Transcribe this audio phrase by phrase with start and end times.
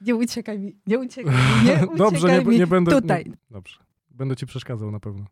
[0.00, 1.34] Nie uciekaj mi, nie uciekaj
[1.64, 2.58] nie uciekaj Dobrze, nie, mi.
[2.58, 2.90] nie będę.
[3.00, 3.24] Tutaj.
[3.26, 3.78] Nie, dobrze.
[4.10, 5.24] Będę ci przeszkadzał na pewno.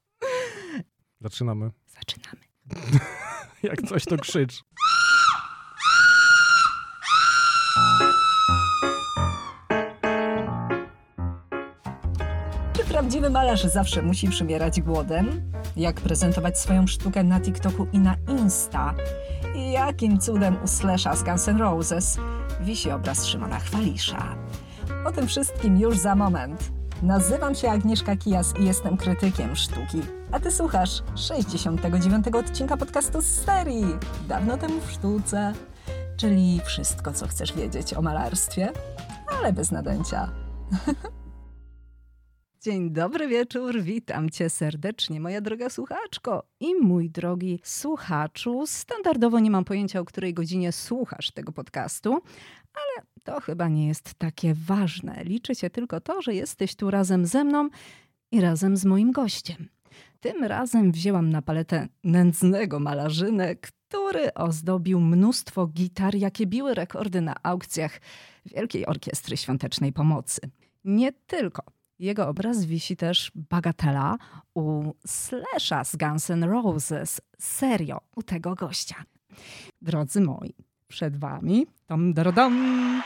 [1.20, 1.70] Zaczynamy.
[1.86, 2.40] Zaczynamy.
[3.62, 4.62] Jak coś, to krzycz.
[12.72, 15.52] Czy prawdziwy malarz zawsze musi przymierać głodem?
[15.76, 18.94] Jak prezentować swoją sztukę na TikToku i na Insta?
[19.54, 22.18] I jakim cudem u Slasha z Guns N' Roses
[22.60, 24.36] wisi obraz Szymona Chwalisza?
[25.06, 26.70] O tym wszystkim już za moment.
[27.02, 30.00] Nazywam się Agnieszka Kijas i jestem krytykiem sztuki.
[30.32, 32.26] A ty słuchasz 69.
[32.28, 33.96] odcinka podcastu z serii
[34.28, 35.52] Dawno temu w sztuce.
[36.16, 38.72] Czyli wszystko, co chcesz wiedzieć o malarstwie,
[39.38, 40.30] ale bez nadęcia.
[42.62, 48.66] Dzień dobry wieczór, witam cię serdecznie, moja droga słuchaczko i mój drogi słuchaczu.
[48.66, 52.12] Standardowo nie mam pojęcia, o której godzinie słuchasz tego podcastu,
[52.74, 55.24] ale to chyba nie jest takie ważne.
[55.24, 57.68] Liczy się tylko to, że jesteś tu razem ze mną
[58.32, 59.68] i razem z moim gościem.
[60.20, 67.34] Tym razem wzięłam na paletę nędznego malarzynę, który ozdobił mnóstwo gitar, jakie biły rekordy na
[67.42, 68.00] aukcjach
[68.46, 70.40] Wielkiej Orkiestry Świątecznej Pomocy.
[70.84, 71.79] Nie tylko.
[72.00, 74.16] Jego obraz wisi też bagatela
[74.54, 77.20] u Slasha z Guns N' Roses.
[77.38, 79.04] Serio, u tego gościa.
[79.82, 80.54] Drodzy moi,
[80.88, 83.02] przed wami dom, dom, dom,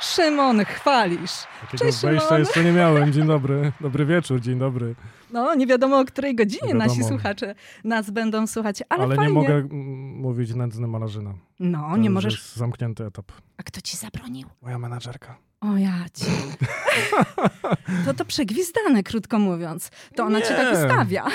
[0.00, 1.32] Szymon Chwalisz.
[1.60, 2.40] Takiego Cześć, wejścia Szymon.
[2.40, 3.12] jeszcze nie miałem.
[3.12, 3.72] Dzień dobry.
[3.80, 4.94] Dobry wieczór, dzień dobry.
[5.30, 9.32] No, nie wiadomo o której godzinie Nie nasi słuchacze nas będą słuchać, ale, Ale, fajnie.
[9.34, 9.68] nie mogę mm,
[10.16, 11.34] mówić nędzny malarzyna.
[11.60, 12.34] No, To nie możesz.
[12.34, 13.32] jest zamknięty etap.
[13.56, 14.48] A kto ci zabronił?
[14.62, 15.36] Moja menadżerka.
[15.60, 16.26] O ja cię.
[18.06, 19.90] To to przegwizdane, krótko mówiąc.
[20.16, 21.26] To ona cię tak ustawia.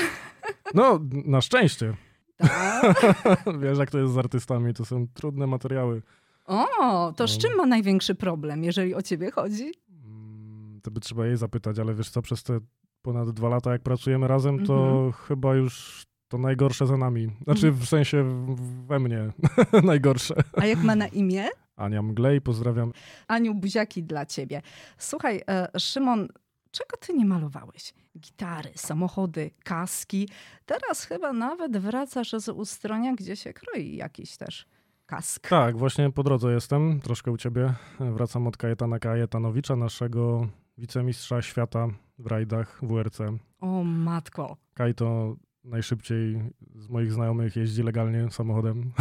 [0.74, 1.94] No, na szczęście.
[2.38, 2.96] Tak.
[3.62, 6.02] Wiesz, jak to jest z artystami, to są trudne materiały.
[6.46, 7.42] O, to z No.
[7.42, 9.72] czym ma największy problem, jeżeli o ciebie chodzi?
[10.06, 12.60] Mm, To by trzeba jej zapytać, ale wiesz co, przez te
[13.02, 15.12] ponad dwa lata, jak pracujemy razem, to Mhm.
[15.12, 17.28] chyba już to najgorsze za nami.
[17.44, 18.46] Znaczy w sensie
[18.88, 19.30] we mnie
[19.84, 20.36] najgorsze.
[20.58, 21.46] A jak ma na imię?
[21.76, 22.92] Ania Mglej, pozdrawiam.
[23.28, 24.62] Aniu, buziaki dla ciebie.
[24.98, 26.28] Słuchaj, e, Szymon,
[26.72, 27.94] czego ty nie malowałeś?
[28.20, 30.30] Gitary, samochody, kaski.
[30.66, 34.66] Teraz chyba nawet wracasz z ustronia, gdzie się kroi jakiś też
[35.06, 35.50] kask.
[35.50, 37.74] Tak, właśnie po drodze jestem, troszkę u ciebie.
[38.00, 40.48] Wracam od Kajetana Kajetanowicza, naszego
[40.78, 41.88] wicemistrza świata
[42.20, 43.20] w rajdach WRC.
[43.60, 44.58] O matko.
[44.74, 46.42] Kaj to najszybciej
[46.76, 48.92] z moich znajomych jeździ legalnie samochodem.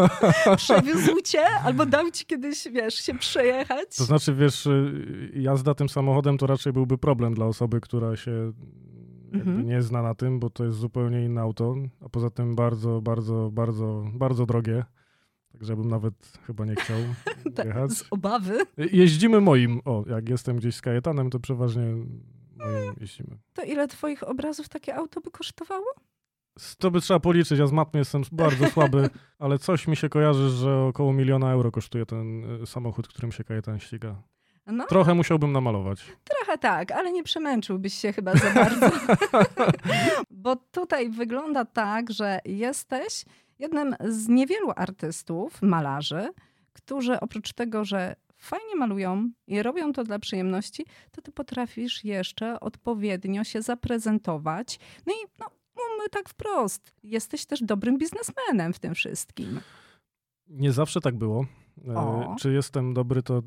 [0.56, 3.96] Przewiózł cię albo dał ci kiedyś, wiesz, się przejechać?
[3.96, 8.52] To znaczy, wiesz, y, jazda tym samochodem to raczej byłby problem dla osoby, która się
[9.32, 9.66] Mhm.
[9.66, 13.50] nie zna na tym, bo to jest zupełnie inne auto, a poza tym bardzo, bardzo,
[13.52, 14.84] bardzo, bardzo drogie.
[15.52, 16.14] Także bym nawet
[16.46, 16.96] chyba nie chciał
[17.54, 17.92] Tak, jechać.
[17.92, 18.58] z obawy.
[18.76, 19.80] Jeździmy moim.
[19.84, 21.82] O, jak jestem gdzieś z Kajetanem, to przeważnie
[22.56, 23.38] moim jeździmy.
[23.54, 25.86] To ile twoich obrazów takie auto by kosztowało?
[26.78, 30.48] To by trzeba policzyć, ja z matmy jestem bardzo słaby, ale coś mi się kojarzy,
[30.48, 34.22] że około miliona euro kosztuje ten y, samochód, którym się Kajetan ściga.
[34.66, 36.04] No, Trochę musiałbym namalować.
[36.24, 38.90] trochę tak, ale nie przemęczyłbyś się chyba za bardzo.
[40.30, 43.24] Bo tutaj wygląda tak, że jesteś
[43.58, 46.28] jednym z niewielu artystów, malarzy,
[46.72, 52.60] którzy oprócz tego, że fajnie malują i robią to dla przyjemności, to ty potrafisz jeszcze
[52.60, 54.78] odpowiednio się zaprezentować.
[55.06, 55.46] No i no,
[55.76, 59.60] mówmy tak wprost, jesteś też dobrym biznesmenem w tym wszystkim.
[60.48, 61.46] Nie zawsze tak było.
[61.88, 62.36] E, O.
[62.38, 63.42] Czy jestem dobry, to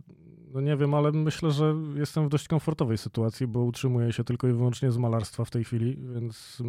[0.53, 4.47] no nie wiem, ale myślę, że jestem w dość komfortowej sytuacji, bo utrzymuję się tylko
[4.47, 6.64] i wyłącznie z malarstwa w tej chwili, więc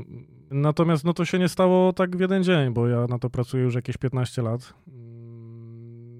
[0.51, 3.65] natomiast no to się nie stało tak w jeden dzień, bo ja na to pracuję
[3.65, 4.75] już jakieś 15 lat.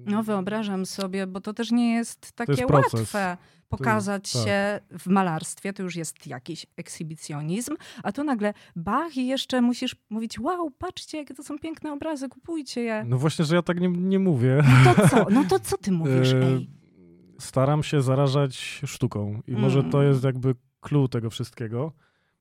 [0.07, 3.37] Mm, No wyobrażam sobie, bo to też nie jest takie jest łatwe
[3.69, 4.43] pokazać tak.
[4.43, 9.95] się w malarstwie, to już jest jakiś ekshibicjonizm, a tu nagle bach i jeszcze musisz
[10.09, 13.03] mówić, wow, patrzcie, jakie to są piękne obrazy, kupujcie je.
[13.07, 14.63] No właśnie, że ja tak nie, nie mówię.
[14.95, 15.25] To co?
[15.29, 16.69] No to co ty mówisz, E, ej?
[17.39, 20.11] Staram się zarażać sztuką i może to Mm.
[20.11, 21.91] jest jakby clue tego wszystkiego.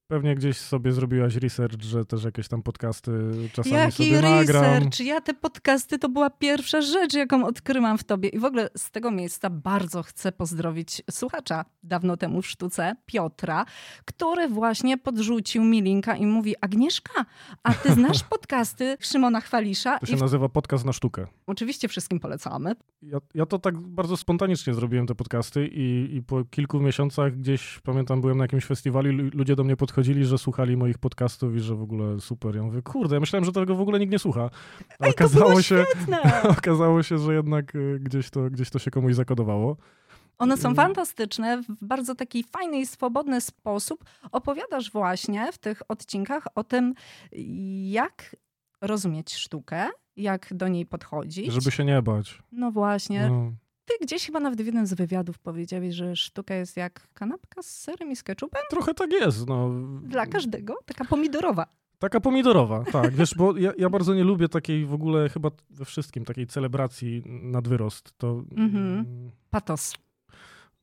[0.08, 3.12] Pewnie gdzieś sobie zrobiłaś research, że też jakieś tam podcasty
[3.53, 4.64] czasami Jaki sobie nagram.
[4.64, 5.00] research?
[5.00, 8.29] Ja te podcasty to była pierwsza rzecz, jaką odkryłam w tobie.
[8.29, 13.64] I w ogóle z tego miejsca bardzo chcę pozdrowić słuchacza dawno temu w sztuce, Piotra,
[14.05, 17.25] który właśnie podrzucił mi linka i mówi: Agnieszka,
[17.62, 19.99] a ty znasz podcasty Szymona Chwalisza?
[19.99, 20.20] To się w...
[20.20, 21.26] nazywa podcast na sztukę.
[21.47, 22.75] oczywiście wszystkim polecamy.
[23.03, 27.81] Ja, ja to tak bardzo spontanicznie zrobiłem te podcasty i, i po kilku miesiącach gdzieś,
[27.82, 31.60] pamiętam, byłem na jakimś festiwalu ludzie do mnie podchodzili przychodzili, że słuchali moich podcastów i
[31.60, 32.56] że w ogóle super.
[32.56, 34.50] Ja mówię, kurde, ja myślałem, że tego w ogóle nikt nie słucha.
[35.00, 36.43] Ej, było świetne!
[36.58, 39.76] okazało się, że jednak y, gdzieś to, gdzieś to się komuś zakodowało.
[40.38, 40.76] One są Mm.
[40.76, 41.62] fantastyczne.
[41.62, 46.94] W bardzo taki fajny i swobodny sposób opowiadasz właśnie w tych odcinkach o tym,
[47.90, 48.37] jak
[48.81, 51.52] rozumieć sztukę, jak do niej podchodzić.
[51.52, 52.43] Żeby się nie bać.
[52.52, 53.28] No właśnie.
[53.28, 53.52] No.
[53.87, 57.67] Ty gdzieś chyba nawet w jednym z wywiadów powiedziałeś, że sztuka jest jak kanapka z
[57.67, 58.62] serem i z ketchupem.
[58.71, 59.49] Trochę tak jest.
[59.49, 59.71] No.
[60.03, 60.75] Dla każdego.
[60.87, 61.67] Taka pomidorowa.
[61.99, 63.15] Taka pomidorowa, tak.
[63.15, 67.23] Wiesz, bo ja, ja bardzo nie lubię takiej w ogóle chyba we wszystkim, takiej celebracji
[67.27, 68.12] nad wyrost.
[68.19, 68.77] To, Mhm.
[68.99, 69.94] mm, Patos.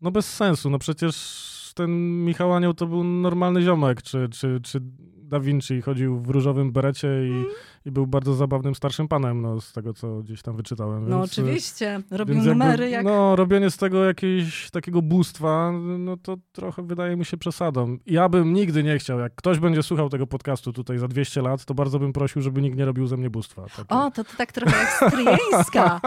[0.02, 4.80] No bez sensu, no przecież ten Michał Anioł to był normalny ziomek, czy, czy, czy
[5.18, 7.46] Da Vinci chodził w różowym berecie i, Mm.
[7.86, 11.10] I był bardzo zabawnym starszym panem, no z tego, co gdzieś tam wyczytałem.
[11.10, 12.02] No więc, oczywiście.
[12.12, 13.06] Robił jakby, numery jak...
[13.06, 17.98] No, robienie z tego jakiegoś takiego bóstwa, no to trochę wydaje mi się przesadą.
[18.06, 21.66] Ja bym nigdy nie chciał, jak ktoś będzie słuchał tego podcastu tutaj za 200 lat,
[21.66, 23.66] to bardzo bym prosił, żeby nikt nie robił ze mnie bóstwa.
[23.78, 23.90] Takie.
[23.90, 26.02] O, to, to tak trochę jak Stryjeńska.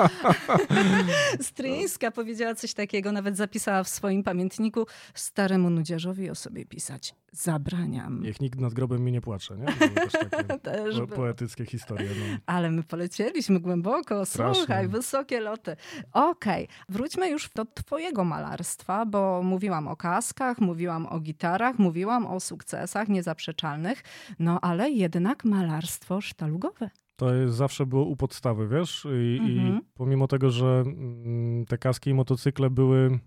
[1.40, 7.14] Stryjeńska powiedziała coś takiego, nawet zapisała w swoim pamiętniku staremu nudziarzowi o sobie pisać.
[7.32, 8.23] Zabraniam.
[8.23, 9.88] Niech nikt nad grobem mi nie płacze, nie?
[9.90, 11.34] Też takie Też po, było.
[11.66, 12.08] Historie.
[12.08, 12.36] No.
[12.46, 14.54] Ale my polecieliśmy głęboko, Strasznie.
[14.64, 15.76] słuchaj, wysokie loty.
[16.12, 22.40] Okej, wróćmy już do twojego malarstwa, bo mówiłam o kaskach, mówiłam o gitarach, mówiłam o
[22.40, 24.02] sukcesach niezaprzeczalnych,
[24.38, 26.90] no ale jednak malarstwo sztalugowe.
[27.16, 29.06] To jest, zawsze było u podstawy, wiesz?
[29.22, 29.78] I, Mhm.
[29.78, 33.18] i pomimo tego, że mm, te kaski i motocykle były...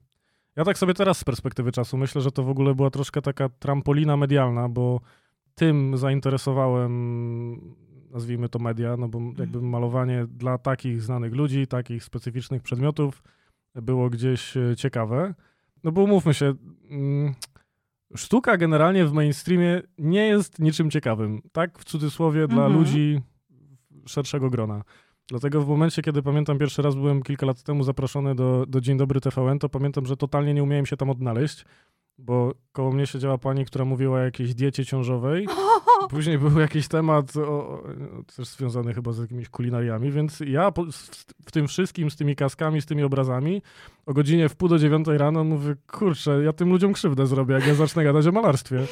[0.55, 3.49] Ja tak sobie teraz z perspektywy czasu myślę, że to w ogóle była troszkę taka
[3.49, 5.01] trampolina medialna, bo
[5.55, 7.75] tym zainteresowałem,
[8.09, 13.23] nazwijmy to media, no bo jakby malowanie dla takich znanych ludzi, takich specyficznych przedmiotów
[13.75, 15.33] było gdzieś e, ciekawe.
[15.83, 16.53] No bo umówmy się,
[16.91, 17.33] mm,
[18.15, 21.79] sztuka generalnie w mainstreamie nie jest niczym ciekawym, tak?
[21.79, 22.73] W cudzysłowie dla Mhm.
[22.79, 23.21] ludzi
[24.07, 24.83] szerszego grona.
[25.27, 28.97] Dlatego w momencie, kiedy pamiętam pierwszy raz byłem kilka lat temu zaproszony do, do Dzień
[28.97, 31.65] Dobry TVN, to pamiętam, że totalnie nie umiałem się tam odnaleźć,
[32.19, 35.47] bo koło mnie siedziała pani, która mówiła o jakiejś diecie ciążowej.
[36.09, 37.83] Później był jakiś temat o,
[38.35, 41.09] też związany chyba z jakimiś kulinariami, więc ja po, w,
[41.45, 43.61] w tym wszystkim, z tymi kaskami, z tymi obrazami,
[44.05, 47.67] o godzinie w pół do dziewiątej rano mówię, kurczę, ja tym ludziom krzywdę zrobię, jak
[47.67, 48.87] ja zacznę gadać o malarstwie.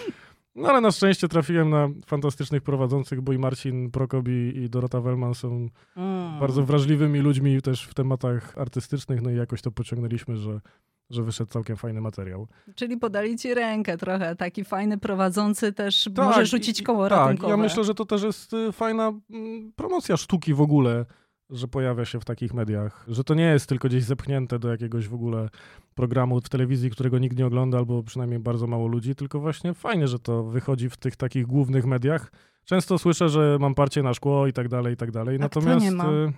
[0.58, 5.02] No ale na szczęście trafiłem na fantastycznych prowadzących, bo i Marcin Prokop i, i Dorota
[5.02, 5.68] Wellman są
[5.98, 6.40] Mm.
[6.40, 10.62] bardzo wrażliwymi ludźmi też w tematach artystycznych, no i jakoś to pociągnęliśmy, że,
[11.10, 12.48] że wyszedł całkiem fajny materiał.
[12.76, 17.10] Czyli podali ci rękę trochę, taki fajny prowadzący też Tak, może i- rzucić i- koło
[17.10, 17.50] Tak, ratunkowe.
[17.52, 21.06] ja myślę, że to też jest y, fajna mm, promocja sztuki w ogóle,
[21.50, 25.08] że pojawia się w takich mediach, że to nie jest tylko gdzieś zepchnięte do jakiegoś
[25.08, 25.50] w ogóle
[25.96, 30.08] programu w telewizji, którego nikt nie ogląda, albo przynajmniej bardzo mało ludzi, tylko właśnie fajnie,
[30.08, 32.32] że to wychodzi w tych takich głównych mediach.
[32.66, 35.36] Często słyszę, że mam parcie na szkło i tak dalej, i tak dalej.
[35.36, 36.12] A Natomiast nie ma?
[36.12, 36.34] y,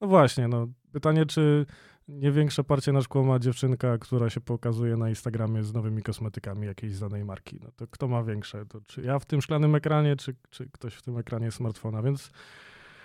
[0.00, 1.66] no właśnie, no pytanie, czy
[2.08, 6.66] nie większe parcie na szkło ma dziewczynka, która się pokazuje na Instagramie z nowymi kosmetykami
[6.66, 7.58] jakiejś znanej marki.
[7.62, 8.66] No to kto ma większe?
[8.66, 12.02] To czy ja w tym szklanym ekranie, czy, czy ktoś w tym ekranie smartfona?
[12.02, 12.30] Więc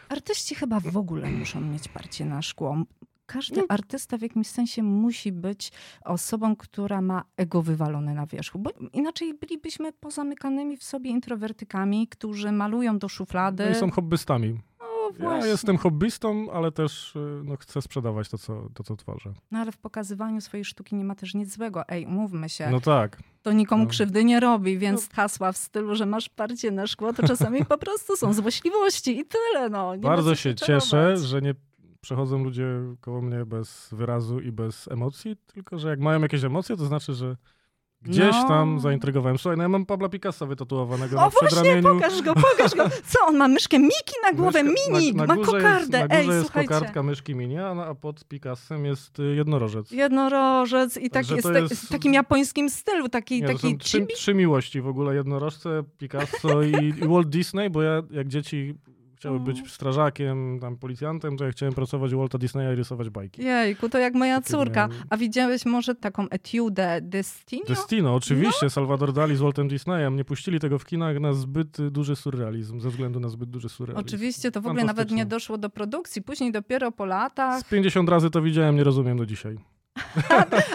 [0.09, 2.77] Artyści chyba w ogóle muszą mieć parcie na szkło.
[3.25, 3.65] Każdy No.
[3.69, 5.71] artysta w jakimś sensie musi być
[6.05, 12.51] osobą, która ma ego wywalone na wierzchu, bo inaczej bylibyśmy pozamykanymi w sobie introwertykami, którzy
[12.51, 13.65] malują do szuflady.
[13.65, 14.59] no i są hobbystami.
[15.19, 15.49] No Ja właśnie.
[15.49, 19.33] jestem hobbystą, ale też y, no, chcę sprzedawać to co, to, co tworzę.
[19.51, 21.87] No ale w pokazywaniu swojej sztuki nie ma też nic złego.
[21.87, 23.17] Ej, umówmy się, No tak.
[23.41, 23.89] to nikomu no.
[23.89, 27.77] krzywdy nie robi, więc hasła w stylu, że masz parcie na szkło, to czasami po
[27.77, 29.69] prostu są złośliwości i tyle.
[29.69, 29.95] No.
[29.95, 30.83] Nie Bardzo się czarować.
[30.83, 31.55] cieszę, że nie
[32.01, 32.65] przechodzą ludzie
[33.01, 37.13] koło mnie bez wyrazu i bez emocji, tylko że jak mają jakieś emocje, to znaczy,
[37.13, 37.35] że
[38.05, 38.47] gdzieś No.
[38.47, 39.37] tam zaintrygowałem.
[39.37, 41.83] Słuchaj, no ja mam Pabla Picassa wytatuowanego O na właśnie, przedramieniu.
[41.95, 42.89] pokaż go, pokaż go.
[43.11, 45.97] Co, on ma myszkę Miki na głowę, Myszka- mini, na, na ma kokardę.
[45.99, 46.73] Jest, na Ej, górze jest słuchajcie.
[46.73, 49.91] kokardka myszki mini, a, na, a pod Picassem jest y, jednorożec.
[49.91, 54.81] Jednorożec i to te, jest- w takim japońskim stylu, taki, Nie, taki trzy, trzy miłości
[54.81, 56.71] w ogóle, jednorożce, Picasso i,
[57.03, 58.75] i Walt Disney, bo ja jak dzieci
[59.25, 63.43] chciały być strażakiem, tam policjantem, to ja chciałem pracować u Walta Disneya i rysować bajki.
[63.43, 64.87] Jejku, to jak moja Takie córka.
[64.87, 65.03] miałem.
[65.09, 67.65] A widziałeś może taką etiudę Destino?
[67.67, 68.69] Destino, oczywiście, No.
[68.69, 70.15] Salvador Dali z Waltem Disneyem.
[70.15, 74.07] Nie puścili tego w kinach na zbyt duży surrealizm, ze względu na zbyt duży surrealizm.
[74.07, 76.21] Oczywiście, to w ogóle nawet nie doszło do produkcji.
[76.21, 77.59] Później dopiero po latach.
[77.59, 79.57] Z 50 razy to widziałem, nie rozumiem do dzisiaj.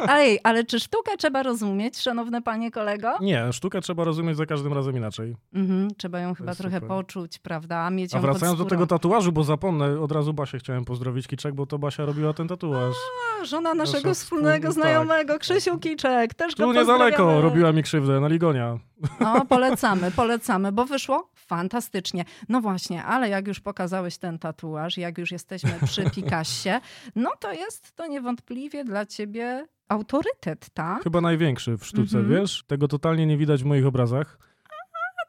[0.08, 3.12] Ej, ale czy sztukę trzeba rozumieć, szanowny panie kolego?
[3.20, 5.36] Nie, sztukę trzeba rozumieć za każdym razem inaczej.
[5.54, 6.88] Mhm, trzeba ją chyba trochę super.
[6.88, 7.90] poczuć, prawda?
[7.90, 11.54] Mieć ją A wracając do tego tatuażu, bo zapomnę, od razu Basię chciałem pozdrowić, Kiczek,
[11.54, 12.94] bo to Basia robiła ten tatuaż.
[13.40, 17.82] A, Żona naszego Nasza wspólnego wspólna- znajomego, Krzysiu Kiczek, też go Tu niedaleko robiła mi
[17.82, 18.78] krzywdę, na Ligonia.
[19.20, 22.24] No, polecamy, polecamy, bo wyszło fantastycznie.
[22.48, 26.70] No właśnie, ale jak już pokazałeś ten tatuaż, jak już jesteśmy przy Picassie,
[27.16, 31.02] no to jest to niewątpliwie dla ciebie autorytet, tak?
[31.02, 32.40] Chyba największy w sztuce, Mhm.
[32.40, 32.64] wiesz?
[32.66, 34.38] Tego totalnie nie widać w moich obrazach.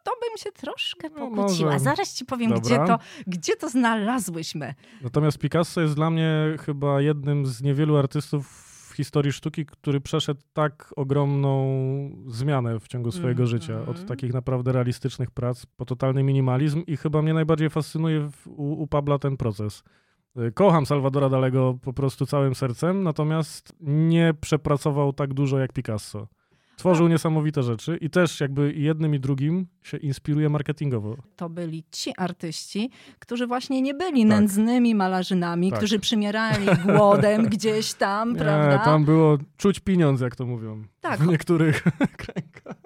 [0.03, 1.71] To bym się troszkę No, pokłóciła.
[1.71, 1.83] może.
[1.83, 2.61] Zaraz ci powiem, Dobra.
[2.61, 4.73] gdzie to, gdzie to znalazłyśmy.
[5.01, 6.31] Natomiast Picasso jest dla mnie
[6.65, 11.51] chyba jednym z niewielu artystów w historii sztuki, który przeszedł tak ogromną
[12.27, 13.47] zmianę w ciągu swojego Mhm.
[13.47, 13.85] życia.
[13.87, 18.81] Od takich naprawdę realistycznych prac po totalny minimalizm i chyba mnie najbardziej fascynuje w, u,
[18.83, 19.83] u Pabla ten proces.
[20.37, 26.27] Y, Kocham Salvadora Dalego po prostu całym sercem, natomiast nie przepracował tak dużo jak Picasso.
[26.81, 31.17] Tworzył niesamowite rzeczy i też jakby jednym i drugim się inspiruje marketingowo.
[31.35, 34.29] To byli ci artyści, którzy właśnie nie byli Tak.
[34.29, 35.79] nędznymi malarzynami, Tak.
[35.79, 38.77] którzy przymierali głodem gdzieś tam, prawda?
[38.77, 40.83] Nie, tam było czuć pieniądz, jak to mówią.
[41.01, 41.19] Tak.
[41.19, 41.83] W niektórych
[42.17, 42.80] kręgach.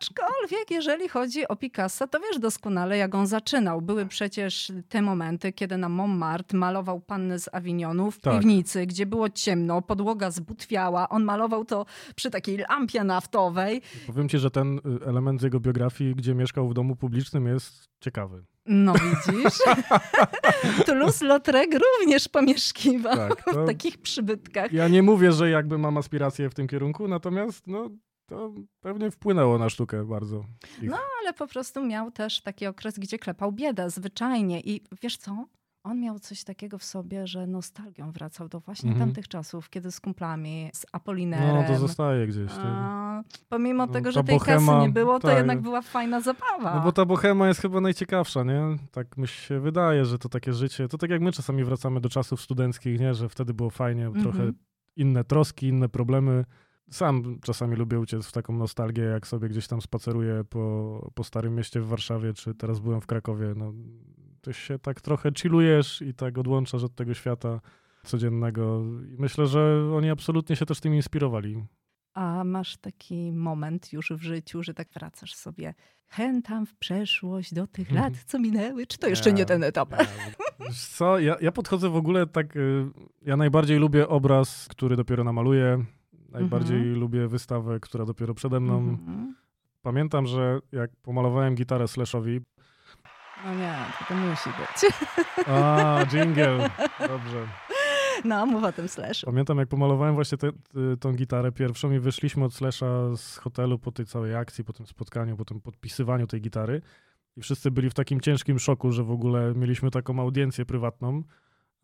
[0.00, 3.82] Aczkolwiek, jeżeli chodzi o Picassa, to wiesz doskonale, jak on zaczynał.
[3.82, 8.34] Były przecież te momenty, kiedy na Montmartre malował pannę z Avignonu w Tak.
[8.34, 11.08] piwnicy, gdzie było ciemno, podłoga zbutwiała.
[11.08, 13.82] On malował to przy takiej lampie naftowej.
[14.06, 17.88] Powiem ci, że ten y, element z jego biografii, gdzie mieszkał w domu publicznym, jest
[18.00, 18.44] ciekawy.
[18.66, 19.58] No widzisz?
[20.86, 24.72] Toulouse-Lautrec również pomieszkiwał Tak, to- w takich przybytkach.
[24.72, 27.90] Ja nie mówię, że jakby mam aspiracje w tym kierunku, natomiast no,
[28.30, 30.44] to pewnie wpłynęło na sztukę bardzo.
[30.82, 30.90] Ich.
[30.90, 34.60] No, ale po prostu miał też taki okres, gdzie klepał biedę zwyczajnie.
[34.60, 35.46] I wiesz co?
[35.84, 39.08] On miał coś takiego w sobie, że nostalgią wracał do właśnie Mhm.
[39.08, 41.56] tamtych czasów, kiedy z kumplami, z Apolinerem.
[41.56, 42.50] No, to zostaje gdzieś.
[42.58, 45.36] A, pomimo No, tego, że tej kasy bohema, nie było, to tak.
[45.36, 46.74] jednak była fajna zabawa.
[46.74, 48.62] No bo ta bohema jest chyba najciekawsza, nie?
[48.92, 52.08] Tak mi się wydaje, że to takie życie, to tak jak my czasami wracamy do
[52.08, 53.14] czasów studenckich, nie?
[53.14, 54.24] Że wtedy było fajnie, Mhm.
[54.24, 54.52] trochę
[54.96, 56.44] inne troski, inne problemy.
[56.90, 61.54] Sam czasami lubię uciec w taką nostalgię, jak sobie gdzieś tam spaceruję po, po Starym
[61.54, 63.52] Mieście w Warszawie, czy teraz byłem w Krakowie.
[63.56, 63.72] No,
[64.40, 67.60] to się tak trochę chillujesz i tak odłączasz od tego świata
[68.04, 68.82] codziennego.
[69.14, 71.64] I myślę, że oni absolutnie się też tym inspirowali.
[72.14, 75.74] A masz taki moment już w życiu, że tak wracasz sobie
[76.06, 78.86] chętam w przeszłość do tych lat, co minęły?
[78.86, 79.90] Czy to jeszcze nie ten etap?
[79.90, 80.72] Nie.
[80.96, 82.86] Co, ja, ja podchodzę w ogóle tak, y,
[83.22, 85.84] ja najbardziej lubię obraz, który dopiero namaluję,
[86.32, 87.00] najbardziej Mhm.
[87.00, 88.78] lubię wystawę, która dopiero przede mną.
[88.78, 89.34] Mhm.
[89.82, 92.40] Pamiętam, że jak pomalowałem gitarę Slashowi,
[93.44, 94.92] No nie, to, to musi być.
[95.46, 96.70] a, jingle,
[97.08, 97.46] dobrze.
[98.24, 99.26] No, mów o tym slashu.
[99.26, 103.78] Pamiętam, jak pomalowałem właśnie tę- tę- tą gitarę pierwszą i wyszliśmy od Slasha z hotelu
[103.78, 106.82] po tej całej akcji, po tym spotkaniu, po tym podpisywaniu tej gitary.
[107.36, 111.22] I wszyscy byli w takim ciężkim szoku, że w ogóle mieliśmy taką audiencję prywatną.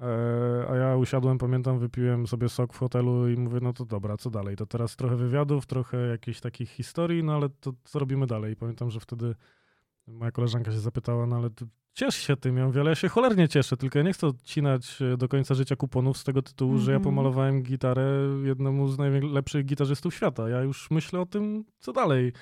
[0.00, 4.16] E, a ja usiadłem, pamiętam, wypiłem sobie sok w hotelu i mówię, no to dobra,
[4.16, 4.56] co dalej?
[4.56, 8.56] To teraz trochę wywiadów, trochę jakichś takich historii, no ale to co robimy dalej?
[8.56, 9.34] Pamiętam, że wtedy
[10.06, 11.50] moja koleżanka się zapytała, no ale
[11.94, 12.56] ciesz się tym.
[12.56, 15.54] Ja mówię, ale ja się cholernie cieszę, tylko ja nie chcę odcinać e, do końca
[15.54, 17.04] życia kuponów z tego tytułu, że ja Mhm.
[17.14, 18.06] pomalowałem gitarę
[18.44, 20.48] jednemu z najlepszych gitarzystów świata.
[20.48, 22.32] Ja już myślę o tym, co dalej.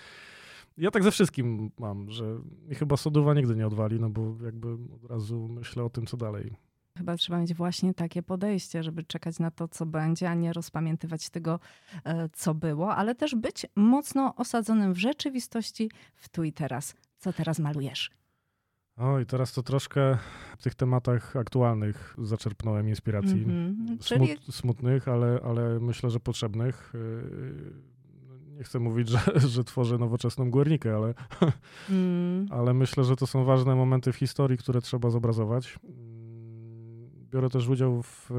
[0.76, 2.38] Ja tak ze wszystkim mam, że
[2.78, 6.56] chyba sodowa nigdy nie odwali, no bo jakby od razu myślę o tym, co dalej.
[6.98, 11.30] Chyba trzeba mieć właśnie takie podejście, żeby czekać na to, co będzie, a nie rozpamiętywać
[11.30, 11.60] tego,
[12.04, 16.94] e, co było, ale też być mocno osadzonym w rzeczywistości, w tu i teraz.
[17.18, 18.10] Co teraz malujesz?
[18.96, 20.18] O, i teraz to troszkę
[20.58, 23.42] w tych tematach aktualnych zaczerpnąłem inspiracji.
[23.42, 23.98] Mhm.
[23.98, 26.92] Czyli Smut, smutnych, ale, ale myślę, że potrzebnych.
[28.28, 29.20] No Nie chcę mówić, że,
[29.54, 31.14] że tworzę nowoczesną Guernikę, ale,
[31.90, 35.78] mm, ale myślę, że to są ważne momenty w historii, które trzeba zobrazować.
[37.34, 38.34] Biorę też udział w e,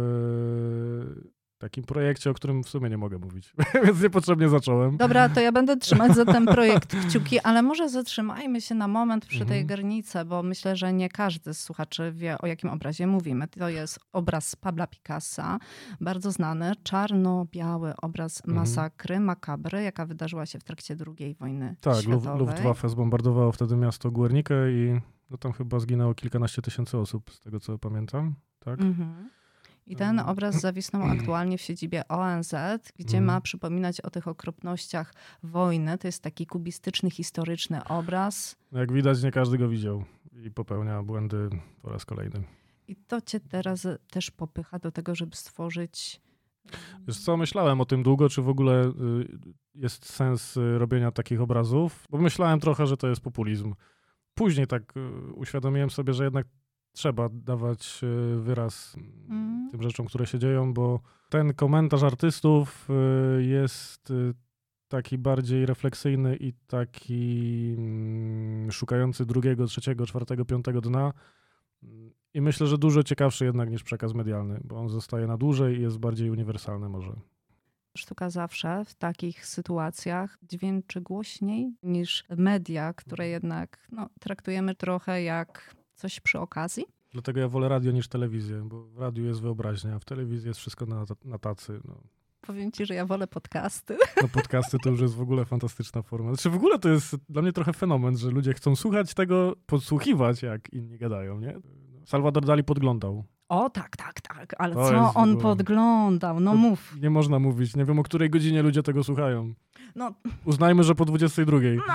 [1.57, 3.53] takim projekcie, o którym w sumie nie mogę mówić,
[3.85, 4.97] więc niepotrzebnie zacząłem.
[4.97, 9.25] Dobra, to ja będę trzymać za ten projekt kciuki, ale może zatrzymajmy się na moment
[9.25, 9.67] przy tej Mhm.
[9.67, 13.47] garnicy, bo myślę, że nie każdy z słuchaczy wie, o jakim obrazie mówimy.
[13.47, 15.59] To jest obraz Pabla Picassa,
[16.01, 18.55] bardzo znany, czarno-biały obraz Mhm.
[18.55, 22.39] masakry, makabry, jaka wydarzyła się w trakcie II wojny Tak, światowej.
[22.39, 24.99] Luftwaffe zbombardowało wtedy miasto Guernikę i
[25.29, 28.35] no, tam chyba zginęło kilkanaście tysięcy osób, z tego co pamiętam.
[28.65, 28.81] Tak?
[28.81, 29.29] Mhm.
[29.87, 30.29] I ten Mm.
[30.29, 32.49] obraz zawisnął aktualnie w siedzibie ONZ,
[32.99, 33.23] gdzie Mhm.
[33.25, 35.97] ma przypominać o tych okropnościach wojny.
[35.97, 38.55] To jest taki kubistyczny, historyczny obraz.
[38.71, 40.03] No, Jak widać, nie każdy go widział
[40.45, 41.49] i popełnia błędy
[41.81, 42.43] po raz kolejny.
[42.87, 46.21] I to cię teraz też popycha do tego, żeby stworzyć.
[47.07, 48.91] Wiesz co, myślałem o tym długo, czy w ogóle y,
[49.75, 53.73] jest sens y, robienia takich obrazów, bo myślałem trochę, że to jest populizm.
[54.33, 56.47] Później tak y, uświadomiłem sobie, że jednak
[56.95, 58.95] trzeba dawać y, wyraz
[59.29, 59.69] Mm.
[59.71, 60.99] tym rzeczom, które się dzieją, bo
[61.29, 62.87] ten komentarz artystów
[63.39, 64.33] y, jest y,
[64.87, 71.13] taki bardziej refleksyjny i taki mm, szukający drugiego, trzeciego, czwartego, piątego dna.
[72.33, 75.81] I myślę, że dużo ciekawszy jednak niż przekaz medialny, bo on zostaje na dłużej i
[75.81, 77.13] jest bardziej uniwersalny może.
[77.97, 85.75] Sztuka zawsze w takich sytuacjach dźwięczy głośniej niż media, które jednak no, traktujemy trochę jak
[85.95, 86.85] coś przy okazji.
[87.11, 90.59] Dlatego ja wolę radio niż telewizję, bo w radiu jest wyobraźnia, a w telewizji jest
[90.59, 91.79] wszystko na, na tacy.
[91.85, 92.01] No.
[92.41, 93.97] Powiem ci, że ja wolę podcasty.
[94.21, 96.33] No podcasty to już jest w ogóle fantastyczna forma.
[96.33, 100.41] Znaczy w ogóle to jest dla mnie trochę fenomen, że ludzie chcą słuchać tego, podsłuchiwać,
[100.41, 101.59] jak inni gadają, nie?
[102.05, 103.23] Salvador Dali podglądał.
[103.49, 104.55] O, tak, tak, tak.
[104.57, 106.39] Ale to co on podglądał?
[106.39, 106.95] No to mów.
[107.01, 107.75] Nie można mówić.
[107.75, 109.53] Nie wiem, o której godzinie ludzie tego słuchają.
[109.95, 110.11] No.
[110.45, 111.57] Uznajmy, że po 22.
[111.87, 111.93] No.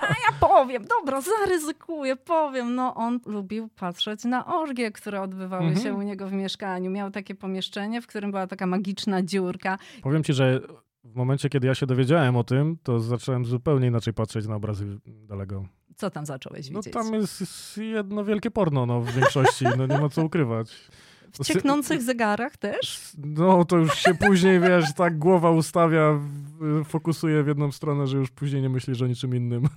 [0.00, 2.74] A ja powiem, dobra, zaryzykuję, powiem.
[2.74, 5.82] No, on lubił patrzeć na orgie, które odbywały mhm.
[5.82, 6.90] się u niego w mieszkaniu.
[6.90, 9.78] Miał takie pomieszczenie, w którym była taka magiczna dziurka.
[10.02, 10.60] Powiem ci, że
[11.04, 14.98] w momencie, kiedy ja się dowiedziałem o tym, to zacząłem zupełnie inaczej patrzeć na obrazy
[15.06, 15.64] Dalego.
[15.96, 16.94] Co tam zacząłeś no, widzieć?
[16.94, 20.72] No tam jest jedno wielkie porno, no w większości, no nie ma co ukrywać.
[21.32, 23.12] W cieknących zegarach też?
[23.18, 26.20] No to już się później, wiesz, tak głowa ustawia,
[26.84, 29.68] fokusuje w jedną stronę, że już później nie myślisz o niczym innym.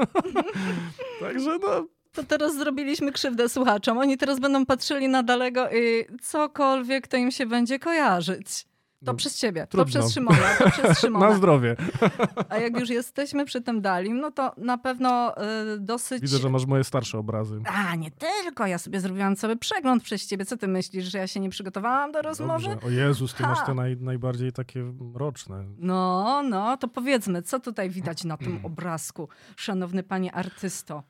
[1.22, 3.98] Także no, to teraz zrobiliśmy krzywdę słuchaczom.
[3.98, 8.66] Oni teraz będą patrzyli na dalego i cokolwiek to im się będzie kojarzyć.
[9.06, 9.86] To no, przez ciebie, trudno.
[9.86, 11.30] to przez Szymona, to przez Szymona.
[11.30, 11.76] Na zdrowie.
[12.50, 15.36] A jak już jesteśmy przy tym Dalim, no to na pewno
[15.76, 16.22] y, dosyć...
[16.22, 17.62] Widzę, że masz moje starsze obrazy.
[17.66, 18.68] A, nie tylko.
[18.68, 20.46] Ja sobie zrobiłam cały przegląd przez ciebie.
[20.46, 22.68] Co ty myślisz, że ja się nie przygotowałam do rozmowy?
[22.70, 22.88] Dobrze.
[22.88, 23.50] O Jezus, ty ha.
[23.50, 25.66] masz te naj, najbardziej takie mroczne.
[25.78, 31.04] No, no, to powiedzmy, co tutaj widać na tym obrazku, szanowny panie artysto?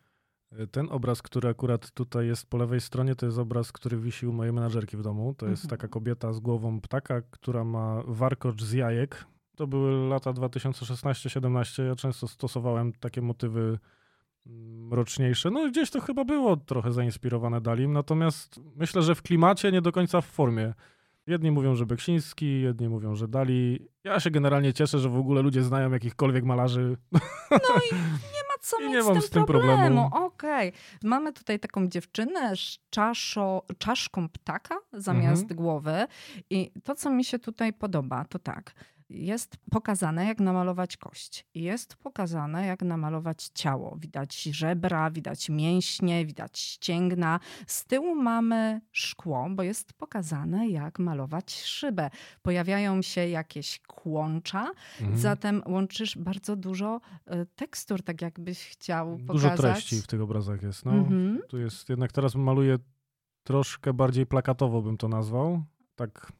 [0.72, 4.34] Ten obraz, który akurat tutaj jest po lewej stronie, to jest obraz, który wisi u
[4.34, 5.34] mojej menadżerki w domu.
[5.38, 5.80] To jest mhm.
[5.80, 9.25] taka kobieta z głową ptaka, która ma warkocz z jajek.
[9.56, 11.84] To były lata 2016-17.
[11.84, 13.80] Ja często stosowałem takie motywy
[14.89, 15.51] mroczniejsze.
[15.51, 19.92] No gdzieś to chyba było trochę zainspirowane Dalim, natomiast myślę, że w klimacie nie do
[19.92, 20.74] końca w formie.
[21.27, 23.88] Jedni mówią, że Beksiński, jedni mówią, że Dali.
[24.03, 26.98] Ja się generalnie cieszę, że w ogóle ludzie znają jakichkolwiek malarzy.
[27.51, 27.96] No i
[28.35, 29.77] nie ma co mieć nie z, tym z tym problemu.
[29.77, 30.09] problemu.
[30.25, 30.70] Okej.
[30.70, 30.81] Okay.
[31.03, 35.57] Mamy tutaj taką dziewczynę z czaszo, czaszką ptaka zamiast mhm.
[35.57, 36.07] głowy.
[36.50, 38.74] I to, co mi się tutaj podoba, to tak
[39.09, 41.46] jest pokazane, jak namalować kość.
[41.55, 43.98] Jest pokazane, jak namalować ciało.
[44.00, 47.39] Widać żebra, widać mięśnie, widać ścięgna.
[47.67, 52.09] Z tyłu mamy szkło, bo jest pokazane, jak malować szybę.
[52.41, 55.17] Pojawiają się jakieś kłącza, mhm.
[55.17, 59.51] zatem łączysz bardzo dużo e, tekstur, tak jakbyś chciał pokazać.
[59.51, 60.85] Dużo treści w tych obrazach jest.
[60.85, 60.91] No.
[60.91, 61.39] Mhm.
[61.48, 62.77] Tu jest, jednak teraz maluję
[63.43, 65.63] troszkę bardziej plakatowo bym to nazwał.
[65.96, 66.31] Tak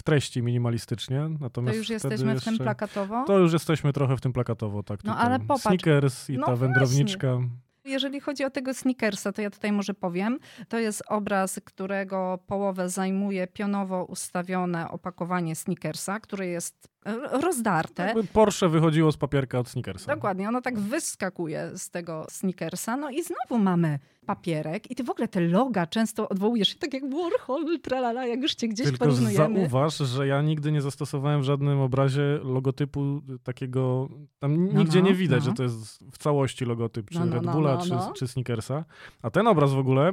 [0.00, 1.28] w treści minimalistycznie.
[1.40, 3.24] Natomiast to już jesteśmy jeszcze, w tym plakatowo?
[3.24, 5.04] To już jesteśmy trochę w tym plakatowo, tak.
[5.04, 5.26] No tutaj.
[5.26, 5.62] ale popatrz.
[5.62, 7.36] Sneakers i no ta wędrowniczka.
[7.36, 7.50] Właśnie.
[7.84, 10.38] Jeżeli chodzi o tego sneakersa, to ja tutaj może powiem.
[10.68, 16.89] To jest obraz, którego połowę zajmuje pionowo ustawione opakowanie sneakersa, które jest
[17.42, 18.06] rozdarte.
[18.06, 20.14] Jakby Porsche wychodziło z papierka od sneakersa.
[20.14, 22.96] Dokładnie, ono tak wyskakuje z tego sneakersa.
[22.96, 26.94] No i znowu mamy papierek i ty w ogóle te loga często odwołujesz się tak
[26.94, 29.60] jak Warhol, tralala, jak już cię gdzieś Tylko porównujemy.
[29.60, 34.08] zauważ, że ja nigdy nie zastosowałem w żadnym obrazie logotypu takiego,
[34.38, 35.50] tam no, nigdzie no, nie widać, no.
[35.50, 38.84] że to jest w całości logotyp, czy no, no Red Bulla, czy, czy Sneakersa.
[39.22, 40.12] A ten obraz w ogóle